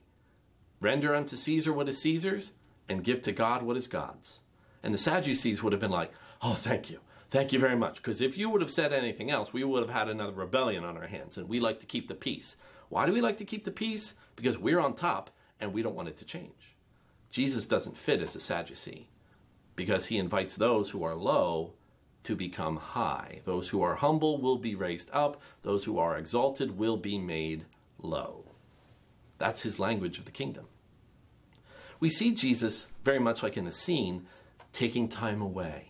Render 0.81 1.13
unto 1.13 1.35
Caesar 1.35 1.71
what 1.71 1.87
is 1.87 2.01
Caesar's, 2.01 2.53
and 2.89 3.03
give 3.03 3.21
to 3.21 3.31
God 3.31 3.61
what 3.61 3.77
is 3.77 3.85
God's. 3.85 4.39
And 4.81 4.91
the 4.91 4.97
Sadducees 4.97 5.61
would 5.61 5.71
have 5.71 5.79
been 5.79 5.91
like, 5.91 6.11
Oh, 6.41 6.55
thank 6.55 6.89
you. 6.89 7.01
Thank 7.29 7.53
you 7.53 7.59
very 7.59 7.75
much. 7.75 7.97
Because 7.97 8.21
if 8.21 8.39
you 8.39 8.49
would 8.49 8.61
have 8.61 8.71
said 8.71 8.91
anything 8.91 9.29
else, 9.29 9.53
we 9.53 9.63
would 9.63 9.83
have 9.83 9.95
had 9.95 10.09
another 10.09 10.31
rebellion 10.33 10.83
on 10.83 10.97
our 10.97 11.05
hands, 11.05 11.37
and 11.37 11.47
we 11.47 11.59
like 11.59 11.79
to 11.81 11.85
keep 11.85 12.07
the 12.07 12.15
peace. 12.15 12.55
Why 12.89 13.05
do 13.05 13.13
we 13.13 13.21
like 13.21 13.37
to 13.37 13.45
keep 13.45 13.63
the 13.63 13.69
peace? 13.69 14.15
Because 14.35 14.57
we're 14.57 14.79
on 14.79 14.95
top 14.95 15.29
and 15.59 15.73
we 15.73 15.83
don't 15.83 15.95
want 15.95 16.09
it 16.09 16.17
to 16.17 16.25
change. 16.25 16.75
Jesus 17.29 17.67
doesn't 17.67 17.97
fit 17.97 18.19
as 18.19 18.35
a 18.35 18.39
Sadducee 18.39 19.09
because 19.75 20.07
he 20.07 20.17
invites 20.17 20.55
those 20.55 20.89
who 20.89 21.03
are 21.03 21.13
low 21.13 21.73
to 22.23 22.35
become 22.35 22.77
high. 22.77 23.41
Those 23.45 23.69
who 23.69 23.81
are 23.81 23.95
humble 23.95 24.41
will 24.41 24.57
be 24.57 24.75
raised 24.75 25.09
up, 25.11 25.41
those 25.63 25.85
who 25.85 25.97
are 25.97 26.17
exalted 26.17 26.77
will 26.77 26.97
be 26.97 27.17
made 27.17 27.65
low. 28.01 28.45
That's 29.37 29.61
his 29.61 29.79
language 29.79 30.19
of 30.19 30.25
the 30.25 30.31
kingdom. 30.31 30.65
We 31.99 32.09
see 32.09 32.33
Jesus 32.33 32.93
very 33.03 33.19
much 33.19 33.43
like 33.43 33.57
in 33.57 33.63
an 33.63 33.69
Essene 33.69 34.25
taking 34.71 35.07
time 35.07 35.41
away 35.41 35.89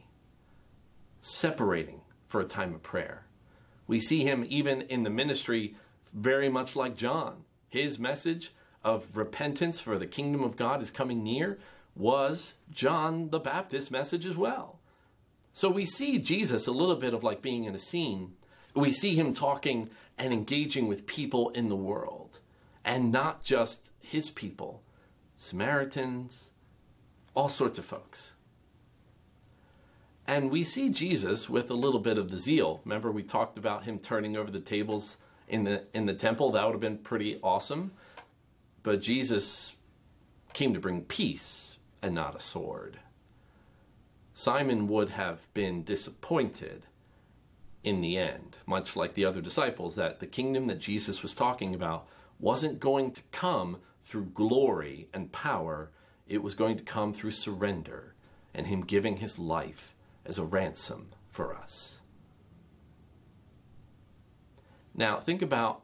separating 1.22 2.02
for 2.28 2.42
a 2.42 2.46
time 2.46 2.74
of 2.74 2.84
prayer. 2.84 3.26
We 3.88 4.00
see 4.00 4.24
him 4.24 4.46
even 4.48 4.82
in 4.84 5.04
the 5.04 5.10
ministry 5.10 5.76
very 6.14 6.50
much 6.50 6.76
like 6.76 6.96
John. 6.96 7.44
His 7.68 8.00
message 8.00 8.54
of 8.84 9.16
repentance 9.16 9.80
for 9.80 9.98
the 9.98 10.08
kingdom 10.08 10.44
of 10.44 10.56
God 10.56 10.82
is 10.82 10.92
coming 10.92 11.24
near 11.24 11.60
was 11.96 12.56
John 12.72 13.30
the 13.30 13.40
Baptist's 13.40 13.92
message 13.92 14.26
as 14.26 14.38
well. 14.38 14.79
So 15.60 15.70
we 15.70 15.86
see 15.86 16.20
Jesus 16.20 16.68
a 16.68 16.72
little 16.72 16.96
bit 16.96 17.14
of 17.14 17.22
like 17.22 17.42
being 17.42 17.66
in 17.66 17.72
an 17.72 17.76
Essene. 17.76 18.32
We 18.74 18.94
see 18.94 19.16
him 19.16 19.34
talking 19.34 19.90
and 20.18 20.32
engaging 20.32 20.88
with 20.88 21.06
people 21.06 21.50
in 21.50 21.68
the 21.68 21.76
world, 21.76 22.40
and 22.86 23.12
not 23.12 23.44
just 23.44 23.92
his 24.00 24.30
people, 24.30 24.82
Samaritans, 25.38 26.52
all 27.36 27.50
sorts 27.50 27.78
of 27.78 27.84
folks. 27.84 28.36
And 30.26 30.50
we 30.50 30.64
see 30.64 30.92
Jesus 30.92 31.50
with 31.50 31.70
a 31.70 31.74
little 31.74 32.00
bit 32.00 32.18
of 32.18 32.32
the 32.32 32.40
zeal. 32.40 32.80
Remember, 32.86 33.12
we 33.12 33.22
talked 33.22 33.58
about 33.58 33.84
him 33.84 34.00
turning 34.00 34.38
over 34.38 34.50
the 34.50 34.62
tables 34.62 35.18
in 35.50 35.66
the 35.66 35.84
in 35.94 36.06
the 36.06 36.14
temple. 36.14 36.52
That 36.52 36.68
would 36.68 36.76
have 36.76 36.80
been 36.80 37.00
pretty 37.00 37.38
awesome. 37.44 37.92
But 38.82 39.02
Jesus 39.02 39.76
came 40.54 40.74
to 40.74 40.80
bring 40.80 41.02
peace 41.02 41.80
and 42.02 42.16
not 42.16 42.34
a 42.34 42.40
sword. 42.40 43.00
Simon 44.40 44.88
would 44.88 45.10
have 45.10 45.54
been 45.54 45.84
disappointed 45.84 46.86
in 47.84 48.00
the 48.00 48.18
end, 48.18 48.56
much 48.66 48.96
like 48.96 49.14
the 49.14 49.26
other 49.26 49.42
disciples, 49.42 49.98
that 49.98 50.22
the 50.22 50.26
kingdom 50.26 50.68
that 50.68 50.80
Jesus 50.80 51.22
was 51.22 51.34
talking 51.34 51.76
about 51.76 52.08
wasn't 52.40 52.80
going 52.80 53.12
to 53.12 53.22
come 53.34 53.80
through 54.06 54.32
glory 54.34 55.10
and 55.14 55.34
power. 55.34 55.92
It 56.26 56.42
was 56.42 56.54
going 56.54 56.78
to 56.78 56.84
come 56.84 57.14
through 57.14 57.32
surrender 57.32 58.16
and 58.54 58.68
him 58.68 58.80
giving 58.80 59.18
his 59.18 59.38
life 59.38 59.94
as 60.26 60.38
a 60.38 60.46
ransom 60.46 61.10
for 61.30 61.54
us. 61.54 62.00
Now, 64.96 65.18
think 65.18 65.42
about 65.42 65.84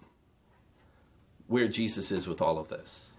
where 1.47 1.67
Jesus 1.67 2.09
is 2.09 2.25
with 2.25 2.41
all 2.41 2.57
of 2.57 2.69
this 2.69 3.09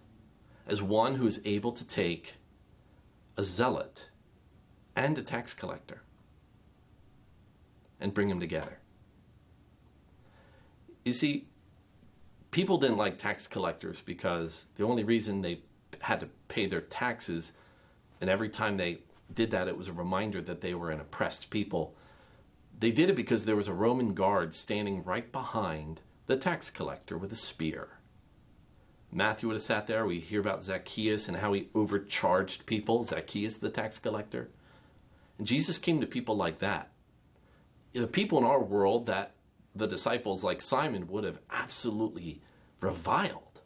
as 0.67 0.81
one 0.81 1.17
who 1.17 1.27
is 1.27 1.43
able 1.45 1.73
to 1.73 1.87
take 1.87 2.37
a 3.37 3.45
zealot 3.45 4.09
and 4.97 5.17
a 5.19 5.23
tax 5.23 5.55
collector 5.55 6.03
and 8.01 8.15
bring 8.15 8.29
them 8.29 8.41
together. 8.41 8.79
You 11.05 11.13
see, 11.13 11.47
people 12.51 12.79
didn't 12.79 12.97
like 12.97 13.19
tax 13.19 13.47
collectors 13.47 14.01
because 14.01 14.67
the 14.77 14.85
only 14.85 15.05
reason 15.05 15.43
they 15.43 15.61
had 16.01 16.21
to 16.21 16.29
pay 16.49 16.67
their 16.67 16.81
taxes, 16.81 17.53
and 18.21 18.29
every 18.29 18.49
time 18.49 18.77
they 18.77 18.99
did 19.33 19.51
that, 19.51 19.69
it 19.69 19.77
was 19.77 19.89
a 19.89 19.93
reminder 19.93 20.41
that 20.41 20.61
they 20.61 20.75
were 20.75 20.91
an 20.91 21.01
oppressed 21.01 21.51
people. 21.51 21.95
They 22.79 22.91
did 22.91 23.11
it 23.11 23.17
because 23.17 23.45
there 23.45 23.57
was 23.57 23.69
a 23.69 23.73
Roman 23.73 24.15
guard 24.15 24.55
standing 24.55 25.03
right 25.03 25.31
behind 25.31 26.01
the 26.27 26.37
tax 26.37 26.71
collector 26.71 27.17
with 27.17 27.33
a 27.33 27.37
spear. 27.37 27.99
Matthew 29.13 29.49
would 29.49 29.55
have 29.55 29.63
sat 29.63 29.87
there. 29.87 30.05
We 30.05 30.21
hear 30.21 30.41
about 30.41 30.65
Zacchaeus 30.65 31.29
and 31.29 31.39
how 31.39 31.53
he 31.53 31.69
overcharged 31.75 32.67
people, 32.67 33.05
Zacchaeus, 33.05 33.57
the 33.57 33.71
tax 33.71 33.99
collector. 33.99 34.51
And 35.39 35.47
Jesus 35.47 35.79
came 35.79 36.01
to 36.01 36.07
people 36.07 36.37
like 36.37 36.59
that. 36.61 36.91
The 37.93 38.07
people 38.07 38.39
in 38.39 38.45
our 38.45 38.63
world 38.63 39.07
that 39.07 39.33
the 39.75 39.87
disciples, 39.87 40.43
like 40.43 40.63
Simon, 40.63 41.09
would 41.09 41.25
have 41.25 41.41
absolutely 41.51 42.41
reviled. 42.81 43.61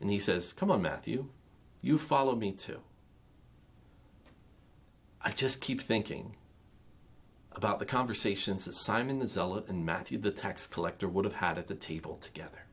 And 0.00 0.10
he 0.10 0.18
says, 0.18 0.52
Come 0.52 0.70
on, 0.70 0.82
Matthew, 0.82 1.28
you 1.80 1.98
follow 1.98 2.34
me 2.34 2.52
too. 2.52 2.80
I 5.22 5.30
just 5.30 5.60
keep 5.60 5.80
thinking 5.80 6.36
about 7.52 7.78
the 7.78 7.86
conversations 7.86 8.66
that 8.66 8.74
Simon 8.74 9.18
the 9.18 9.26
Zealot 9.26 9.68
and 9.68 9.84
Matthew 9.84 10.18
the 10.18 10.30
tax 10.30 10.66
collector 10.66 11.08
would 11.08 11.24
have 11.24 11.36
had 11.36 11.58
at 11.58 11.68
the 11.68 11.74
table 11.74 12.16
together. 12.16 12.66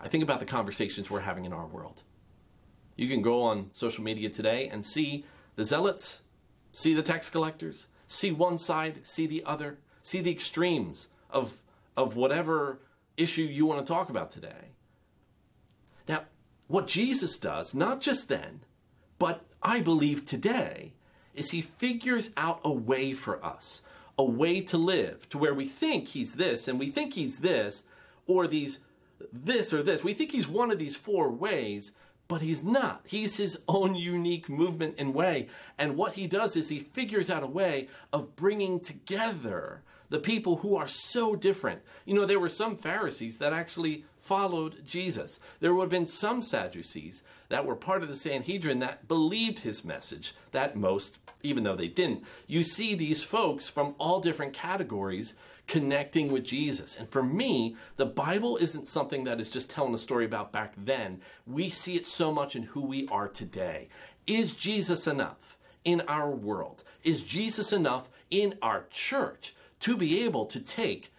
I 0.00 0.08
think 0.08 0.24
about 0.24 0.40
the 0.40 0.46
conversations 0.46 1.10
we're 1.10 1.20
having 1.20 1.44
in 1.44 1.52
our 1.52 1.66
world. 1.66 2.02
You 2.96 3.06
can 3.08 3.20
go 3.20 3.42
on 3.42 3.70
social 3.72 4.02
media 4.02 4.30
today 4.30 4.68
and 4.68 4.84
see 4.84 5.24
the 5.56 5.64
zealots, 5.64 6.22
see 6.72 6.94
the 6.94 7.02
tax 7.02 7.28
collectors, 7.28 7.86
see 8.06 8.30
one 8.30 8.58
side, 8.58 9.06
see 9.06 9.26
the 9.26 9.44
other, 9.44 9.78
see 10.02 10.20
the 10.20 10.30
extremes 10.30 11.08
of, 11.30 11.58
of 11.96 12.16
whatever 12.16 12.78
issue 13.16 13.42
you 13.42 13.66
want 13.66 13.84
to 13.84 13.92
talk 13.92 14.08
about 14.08 14.30
today. 14.30 14.72
Now, 16.08 16.22
what 16.68 16.86
Jesus 16.86 17.36
does, 17.36 17.74
not 17.74 18.00
just 18.00 18.28
then, 18.28 18.60
but 19.18 19.44
I 19.62 19.80
believe 19.80 20.24
today, 20.24 20.92
is 21.34 21.50
he 21.50 21.62
figures 21.62 22.30
out 22.36 22.60
a 22.64 22.72
way 22.72 23.12
for 23.12 23.44
us, 23.44 23.82
a 24.18 24.24
way 24.24 24.60
to 24.62 24.76
live 24.76 25.28
to 25.30 25.38
where 25.38 25.54
we 25.54 25.66
think 25.66 26.08
he's 26.08 26.34
this 26.34 26.66
and 26.68 26.78
we 26.78 26.90
think 26.90 27.14
he's 27.14 27.38
this 27.38 27.82
or 28.26 28.46
these 28.46 28.80
this 29.32 29.72
or 29.72 29.82
this. 29.82 30.02
We 30.02 30.14
think 30.14 30.32
he's 30.32 30.48
one 30.48 30.70
of 30.70 30.78
these 30.78 30.96
four 30.96 31.30
ways, 31.30 31.92
but 32.30 32.42
he's 32.42 32.62
not. 32.62 33.02
He's 33.08 33.38
his 33.38 33.58
own 33.66 33.96
unique 33.96 34.48
movement 34.48 34.94
and 34.98 35.12
way. 35.12 35.48
And 35.76 35.96
what 35.96 36.12
he 36.12 36.28
does 36.28 36.54
is 36.54 36.68
he 36.68 36.78
figures 36.78 37.28
out 37.28 37.42
a 37.42 37.48
way 37.48 37.88
of 38.12 38.36
bringing 38.36 38.78
together 38.78 39.82
the 40.10 40.20
people 40.20 40.58
who 40.58 40.76
are 40.76 40.86
so 40.86 41.34
different. 41.34 41.80
You 42.04 42.14
know, 42.14 42.26
there 42.26 42.38
were 42.38 42.48
some 42.48 42.76
Pharisees 42.76 43.38
that 43.38 43.52
actually 43.52 44.04
followed 44.20 44.86
Jesus. 44.86 45.40
There 45.58 45.74
would 45.74 45.82
have 45.82 45.90
been 45.90 46.06
some 46.06 46.40
Sadducees 46.40 47.24
that 47.48 47.66
were 47.66 47.74
part 47.74 48.04
of 48.04 48.08
the 48.08 48.14
Sanhedrin 48.14 48.78
that 48.78 49.08
believed 49.08 49.58
his 49.58 49.84
message, 49.84 50.32
that 50.52 50.76
most, 50.76 51.18
even 51.42 51.64
though 51.64 51.74
they 51.74 51.88
didn't. 51.88 52.22
You 52.46 52.62
see 52.62 52.94
these 52.94 53.24
folks 53.24 53.68
from 53.68 53.96
all 53.98 54.20
different 54.20 54.52
categories 54.52 55.34
connecting 55.70 56.32
with 56.32 56.42
Jesus. 56.42 56.96
And 56.96 57.08
for 57.08 57.22
me, 57.22 57.76
the 57.96 58.04
Bible 58.04 58.56
isn't 58.56 58.88
something 58.88 59.22
that 59.22 59.40
is 59.40 59.52
just 59.52 59.70
telling 59.70 59.94
a 59.94 59.98
story 59.98 60.24
about 60.24 60.50
back 60.50 60.74
then. 60.76 61.20
We 61.46 61.70
see 61.70 61.94
it 61.94 62.04
so 62.04 62.32
much 62.32 62.56
in 62.56 62.64
who 62.64 62.84
we 62.84 63.06
are 63.06 63.28
today. 63.28 63.88
Is 64.26 64.52
Jesus 64.52 65.06
enough 65.06 65.56
in 65.84 66.00
our 66.08 66.32
world? 66.32 66.82
Is 67.04 67.22
Jesus 67.22 67.72
enough 67.72 68.08
in 68.32 68.58
our 68.60 68.86
church 68.90 69.54
to 69.78 69.96
be 69.96 70.24
able 70.24 70.44
to 70.46 70.58
take 70.58 71.12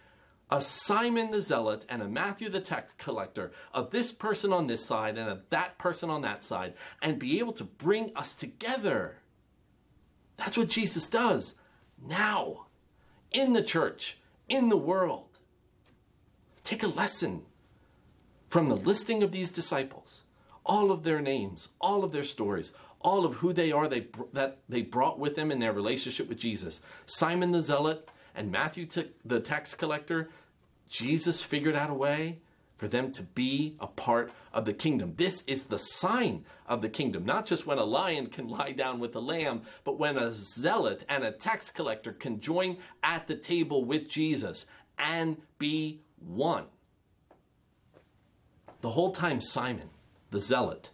a 0.50 0.60
Simon 0.60 1.30
the 1.30 1.40
Zealot 1.40 1.86
and 1.88 2.02
a 2.02 2.06
Matthew 2.06 2.50
the 2.50 2.60
tax 2.60 2.92
collector, 2.98 3.52
of 3.72 3.90
this 3.90 4.12
person 4.12 4.52
on 4.52 4.66
this 4.66 4.84
side 4.84 5.16
and 5.16 5.30
of 5.30 5.48
that 5.48 5.78
person 5.78 6.10
on 6.10 6.20
that 6.22 6.44
side, 6.44 6.74
and 7.00 7.18
be 7.18 7.38
able 7.38 7.54
to 7.54 7.64
bring 7.64 8.12
us 8.14 8.34
together. 8.34 9.16
That's 10.36 10.58
what 10.58 10.68
Jesus 10.68 11.08
does 11.08 11.54
now 12.06 12.66
in 13.30 13.54
the 13.54 13.62
church, 13.62 14.18
in 14.52 14.68
the 14.68 14.76
world. 14.76 15.38
Take 16.62 16.82
a 16.82 16.88
lesson 16.88 17.42
from 18.50 18.68
the 18.68 18.76
listing 18.76 19.22
of 19.22 19.32
these 19.32 19.50
disciples, 19.50 20.24
all 20.64 20.92
of 20.92 21.04
their 21.04 21.22
names, 21.22 21.68
all 21.80 22.04
of 22.04 22.12
their 22.12 22.22
stories, 22.22 22.72
all 23.00 23.24
of 23.24 23.36
who 23.36 23.54
they 23.54 23.72
are 23.72 23.88
they, 23.88 24.08
that 24.34 24.58
they 24.68 24.82
brought 24.82 25.18
with 25.18 25.36
them 25.36 25.50
in 25.50 25.58
their 25.58 25.72
relationship 25.72 26.28
with 26.28 26.38
Jesus. 26.38 26.82
Simon 27.06 27.52
the 27.52 27.62
Zealot 27.62 28.10
and 28.34 28.52
Matthew 28.52 28.86
the 29.24 29.40
tax 29.40 29.74
collector 29.74 30.28
Jesus 30.86 31.42
figured 31.42 31.74
out 31.74 31.88
a 31.88 31.94
way 31.94 32.40
for 32.82 32.88
them 32.88 33.12
to 33.12 33.22
be 33.22 33.76
a 33.78 33.86
part 33.86 34.32
of 34.52 34.64
the 34.64 34.72
kingdom. 34.72 35.14
This 35.16 35.44
is 35.46 35.66
the 35.66 35.78
sign 35.78 36.44
of 36.66 36.82
the 36.82 36.88
kingdom, 36.88 37.24
not 37.24 37.46
just 37.46 37.64
when 37.64 37.78
a 37.78 37.84
lion 37.84 38.26
can 38.26 38.48
lie 38.48 38.72
down 38.72 38.98
with 38.98 39.14
a 39.14 39.20
lamb, 39.20 39.62
but 39.84 40.00
when 40.00 40.18
a 40.18 40.32
zealot 40.32 41.04
and 41.08 41.22
a 41.22 41.30
tax 41.30 41.70
collector 41.70 42.12
can 42.12 42.40
join 42.40 42.78
at 43.00 43.28
the 43.28 43.36
table 43.36 43.84
with 43.84 44.08
Jesus 44.08 44.66
and 44.98 45.36
be 45.60 46.00
one. 46.18 46.64
The 48.80 48.90
whole 48.90 49.12
time, 49.12 49.40
Simon, 49.40 49.90
the 50.32 50.40
zealot, 50.40 50.90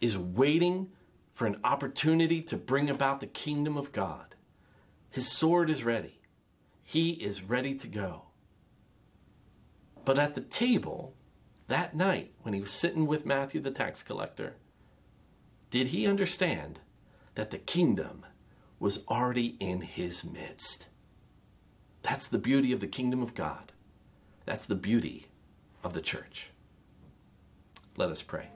is 0.00 0.16
waiting 0.16 0.88
for 1.34 1.46
an 1.46 1.60
opportunity 1.64 2.40
to 2.40 2.56
bring 2.56 2.88
about 2.88 3.20
the 3.20 3.26
kingdom 3.26 3.76
of 3.76 3.92
God. 3.92 4.36
His 5.10 5.30
sword 5.30 5.68
is 5.68 5.84
ready, 5.84 6.22
he 6.82 7.10
is 7.10 7.42
ready 7.42 7.74
to 7.74 7.88
go. 7.88 8.23
But 10.04 10.18
at 10.18 10.34
the 10.34 10.40
table 10.40 11.14
that 11.68 11.96
night, 11.96 12.32
when 12.42 12.54
he 12.54 12.60
was 12.60 12.70
sitting 12.70 13.06
with 13.06 13.24
Matthew 13.24 13.60
the 13.60 13.70
tax 13.70 14.02
collector, 14.02 14.54
did 15.70 15.88
he 15.88 16.06
understand 16.06 16.80
that 17.34 17.50
the 17.50 17.58
kingdom 17.58 18.26
was 18.78 19.04
already 19.08 19.56
in 19.60 19.80
his 19.80 20.24
midst? 20.24 20.88
That's 22.02 22.28
the 22.28 22.38
beauty 22.38 22.70
of 22.72 22.80
the 22.80 22.86
kingdom 22.86 23.22
of 23.22 23.34
God. 23.34 23.72
That's 24.44 24.66
the 24.66 24.74
beauty 24.74 25.28
of 25.82 25.94
the 25.94 26.02
church. 26.02 26.48
Let 27.96 28.10
us 28.10 28.20
pray. 28.20 28.48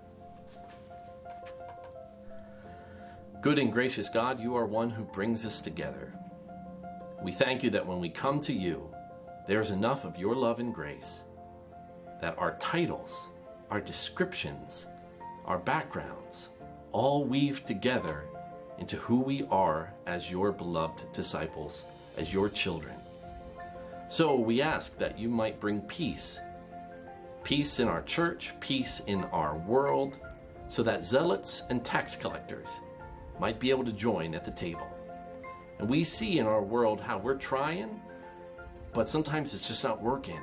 Good 3.41 3.59
and 3.59 3.73
gracious 3.73 4.09
God, 4.09 4.41
you 4.41 4.55
are 4.57 4.67
one 4.67 4.91
who 4.91 5.05
brings 5.05 5.47
us 5.47 5.61
together. 5.61 6.13
We 7.23 7.33
thank 7.33 7.63
you 7.63 7.71
that 7.71 7.87
when 7.87 8.01
we 8.01 8.11
come 8.11 8.39
to 8.41 8.53
you, 8.53 8.93
there 9.47 9.61
is 9.61 9.71
enough 9.71 10.05
of 10.05 10.19
your 10.19 10.35
love 10.35 10.59
and 10.59 10.75
grace 10.75 11.23
that 12.21 12.39
our 12.39 12.57
titles, 12.59 13.29
our 13.71 13.81
descriptions, 13.81 14.87
our 15.45 15.59
backgrounds 15.59 16.51
all 16.93 17.25
weave 17.25 17.65
together 17.65 18.25
into 18.79 18.97
who 18.97 19.21
we 19.21 19.45
are 19.51 19.93
as 20.07 20.31
your 20.31 20.53
beloved 20.53 21.11
disciples, 21.13 21.85
as 22.17 22.33
your 22.33 22.49
children. 22.49 22.95
So 24.09 24.37
we 24.37 24.63
ask 24.63 24.97
that 24.99 25.19
you 25.19 25.29
might 25.29 25.61
bring 25.61 25.81
peace 25.83 26.41
peace 27.49 27.81
in 27.81 27.89
our 27.89 28.03
church, 28.03 28.53
peace 28.61 29.01
in 29.07 29.25
our 29.25 29.57
world, 29.57 30.19
so 30.69 30.83
that 30.83 31.03
zealots 31.03 31.63
and 31.71 31.83
tax 31.83 32.15
collectors 32.15 32.81
might 33.41 33.59
be 33.59 33.71
able 33.71 33.85
to 33.85 33.93
join 33.93 34.35
at 34.35 34.45
the 34.45 34.51
table. 34.51 34.87
And 35.79 35.89
we 35.89 36.05
see 36.05 36.41
in 36.41 36.47
our 36.47 36.63
world 36.63 37.01
how 37.01 37.17
we're 37.17 37.37
trying, 37.37 38.03
but 38.93 39.09
sometimes 39.09 39.55
it's 39.55 39.67
just 39.67 39.83
not 39.83 40.03
working. 40.03 40.41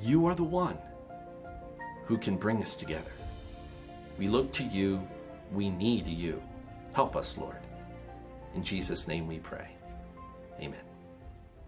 You 0.00 0.26
are 0.26 0.34
the 0.34 0.44
one 0.44 0.78
who 2.04 2.18
can 2.18 2.36
bring 2.36 2.62
us 2.62 2.76
together. 2.76 3.10
We 4.18 4.28
look 4.28 4.52
to 4.52 4.64
you. 4.64 5.06
We 5.52 5.70
need 5.70 6.06
you. 6.06 6.42
Help 6.94 7.16
us, 7.16 7.36
Lord. 7.36 7.58
In 8.54 8.62
Jesus' 8.62 9.08
name 9.08 9.26
we 9.26 9.38
pray. 9.38 9.68
Amen. 10.60 10.80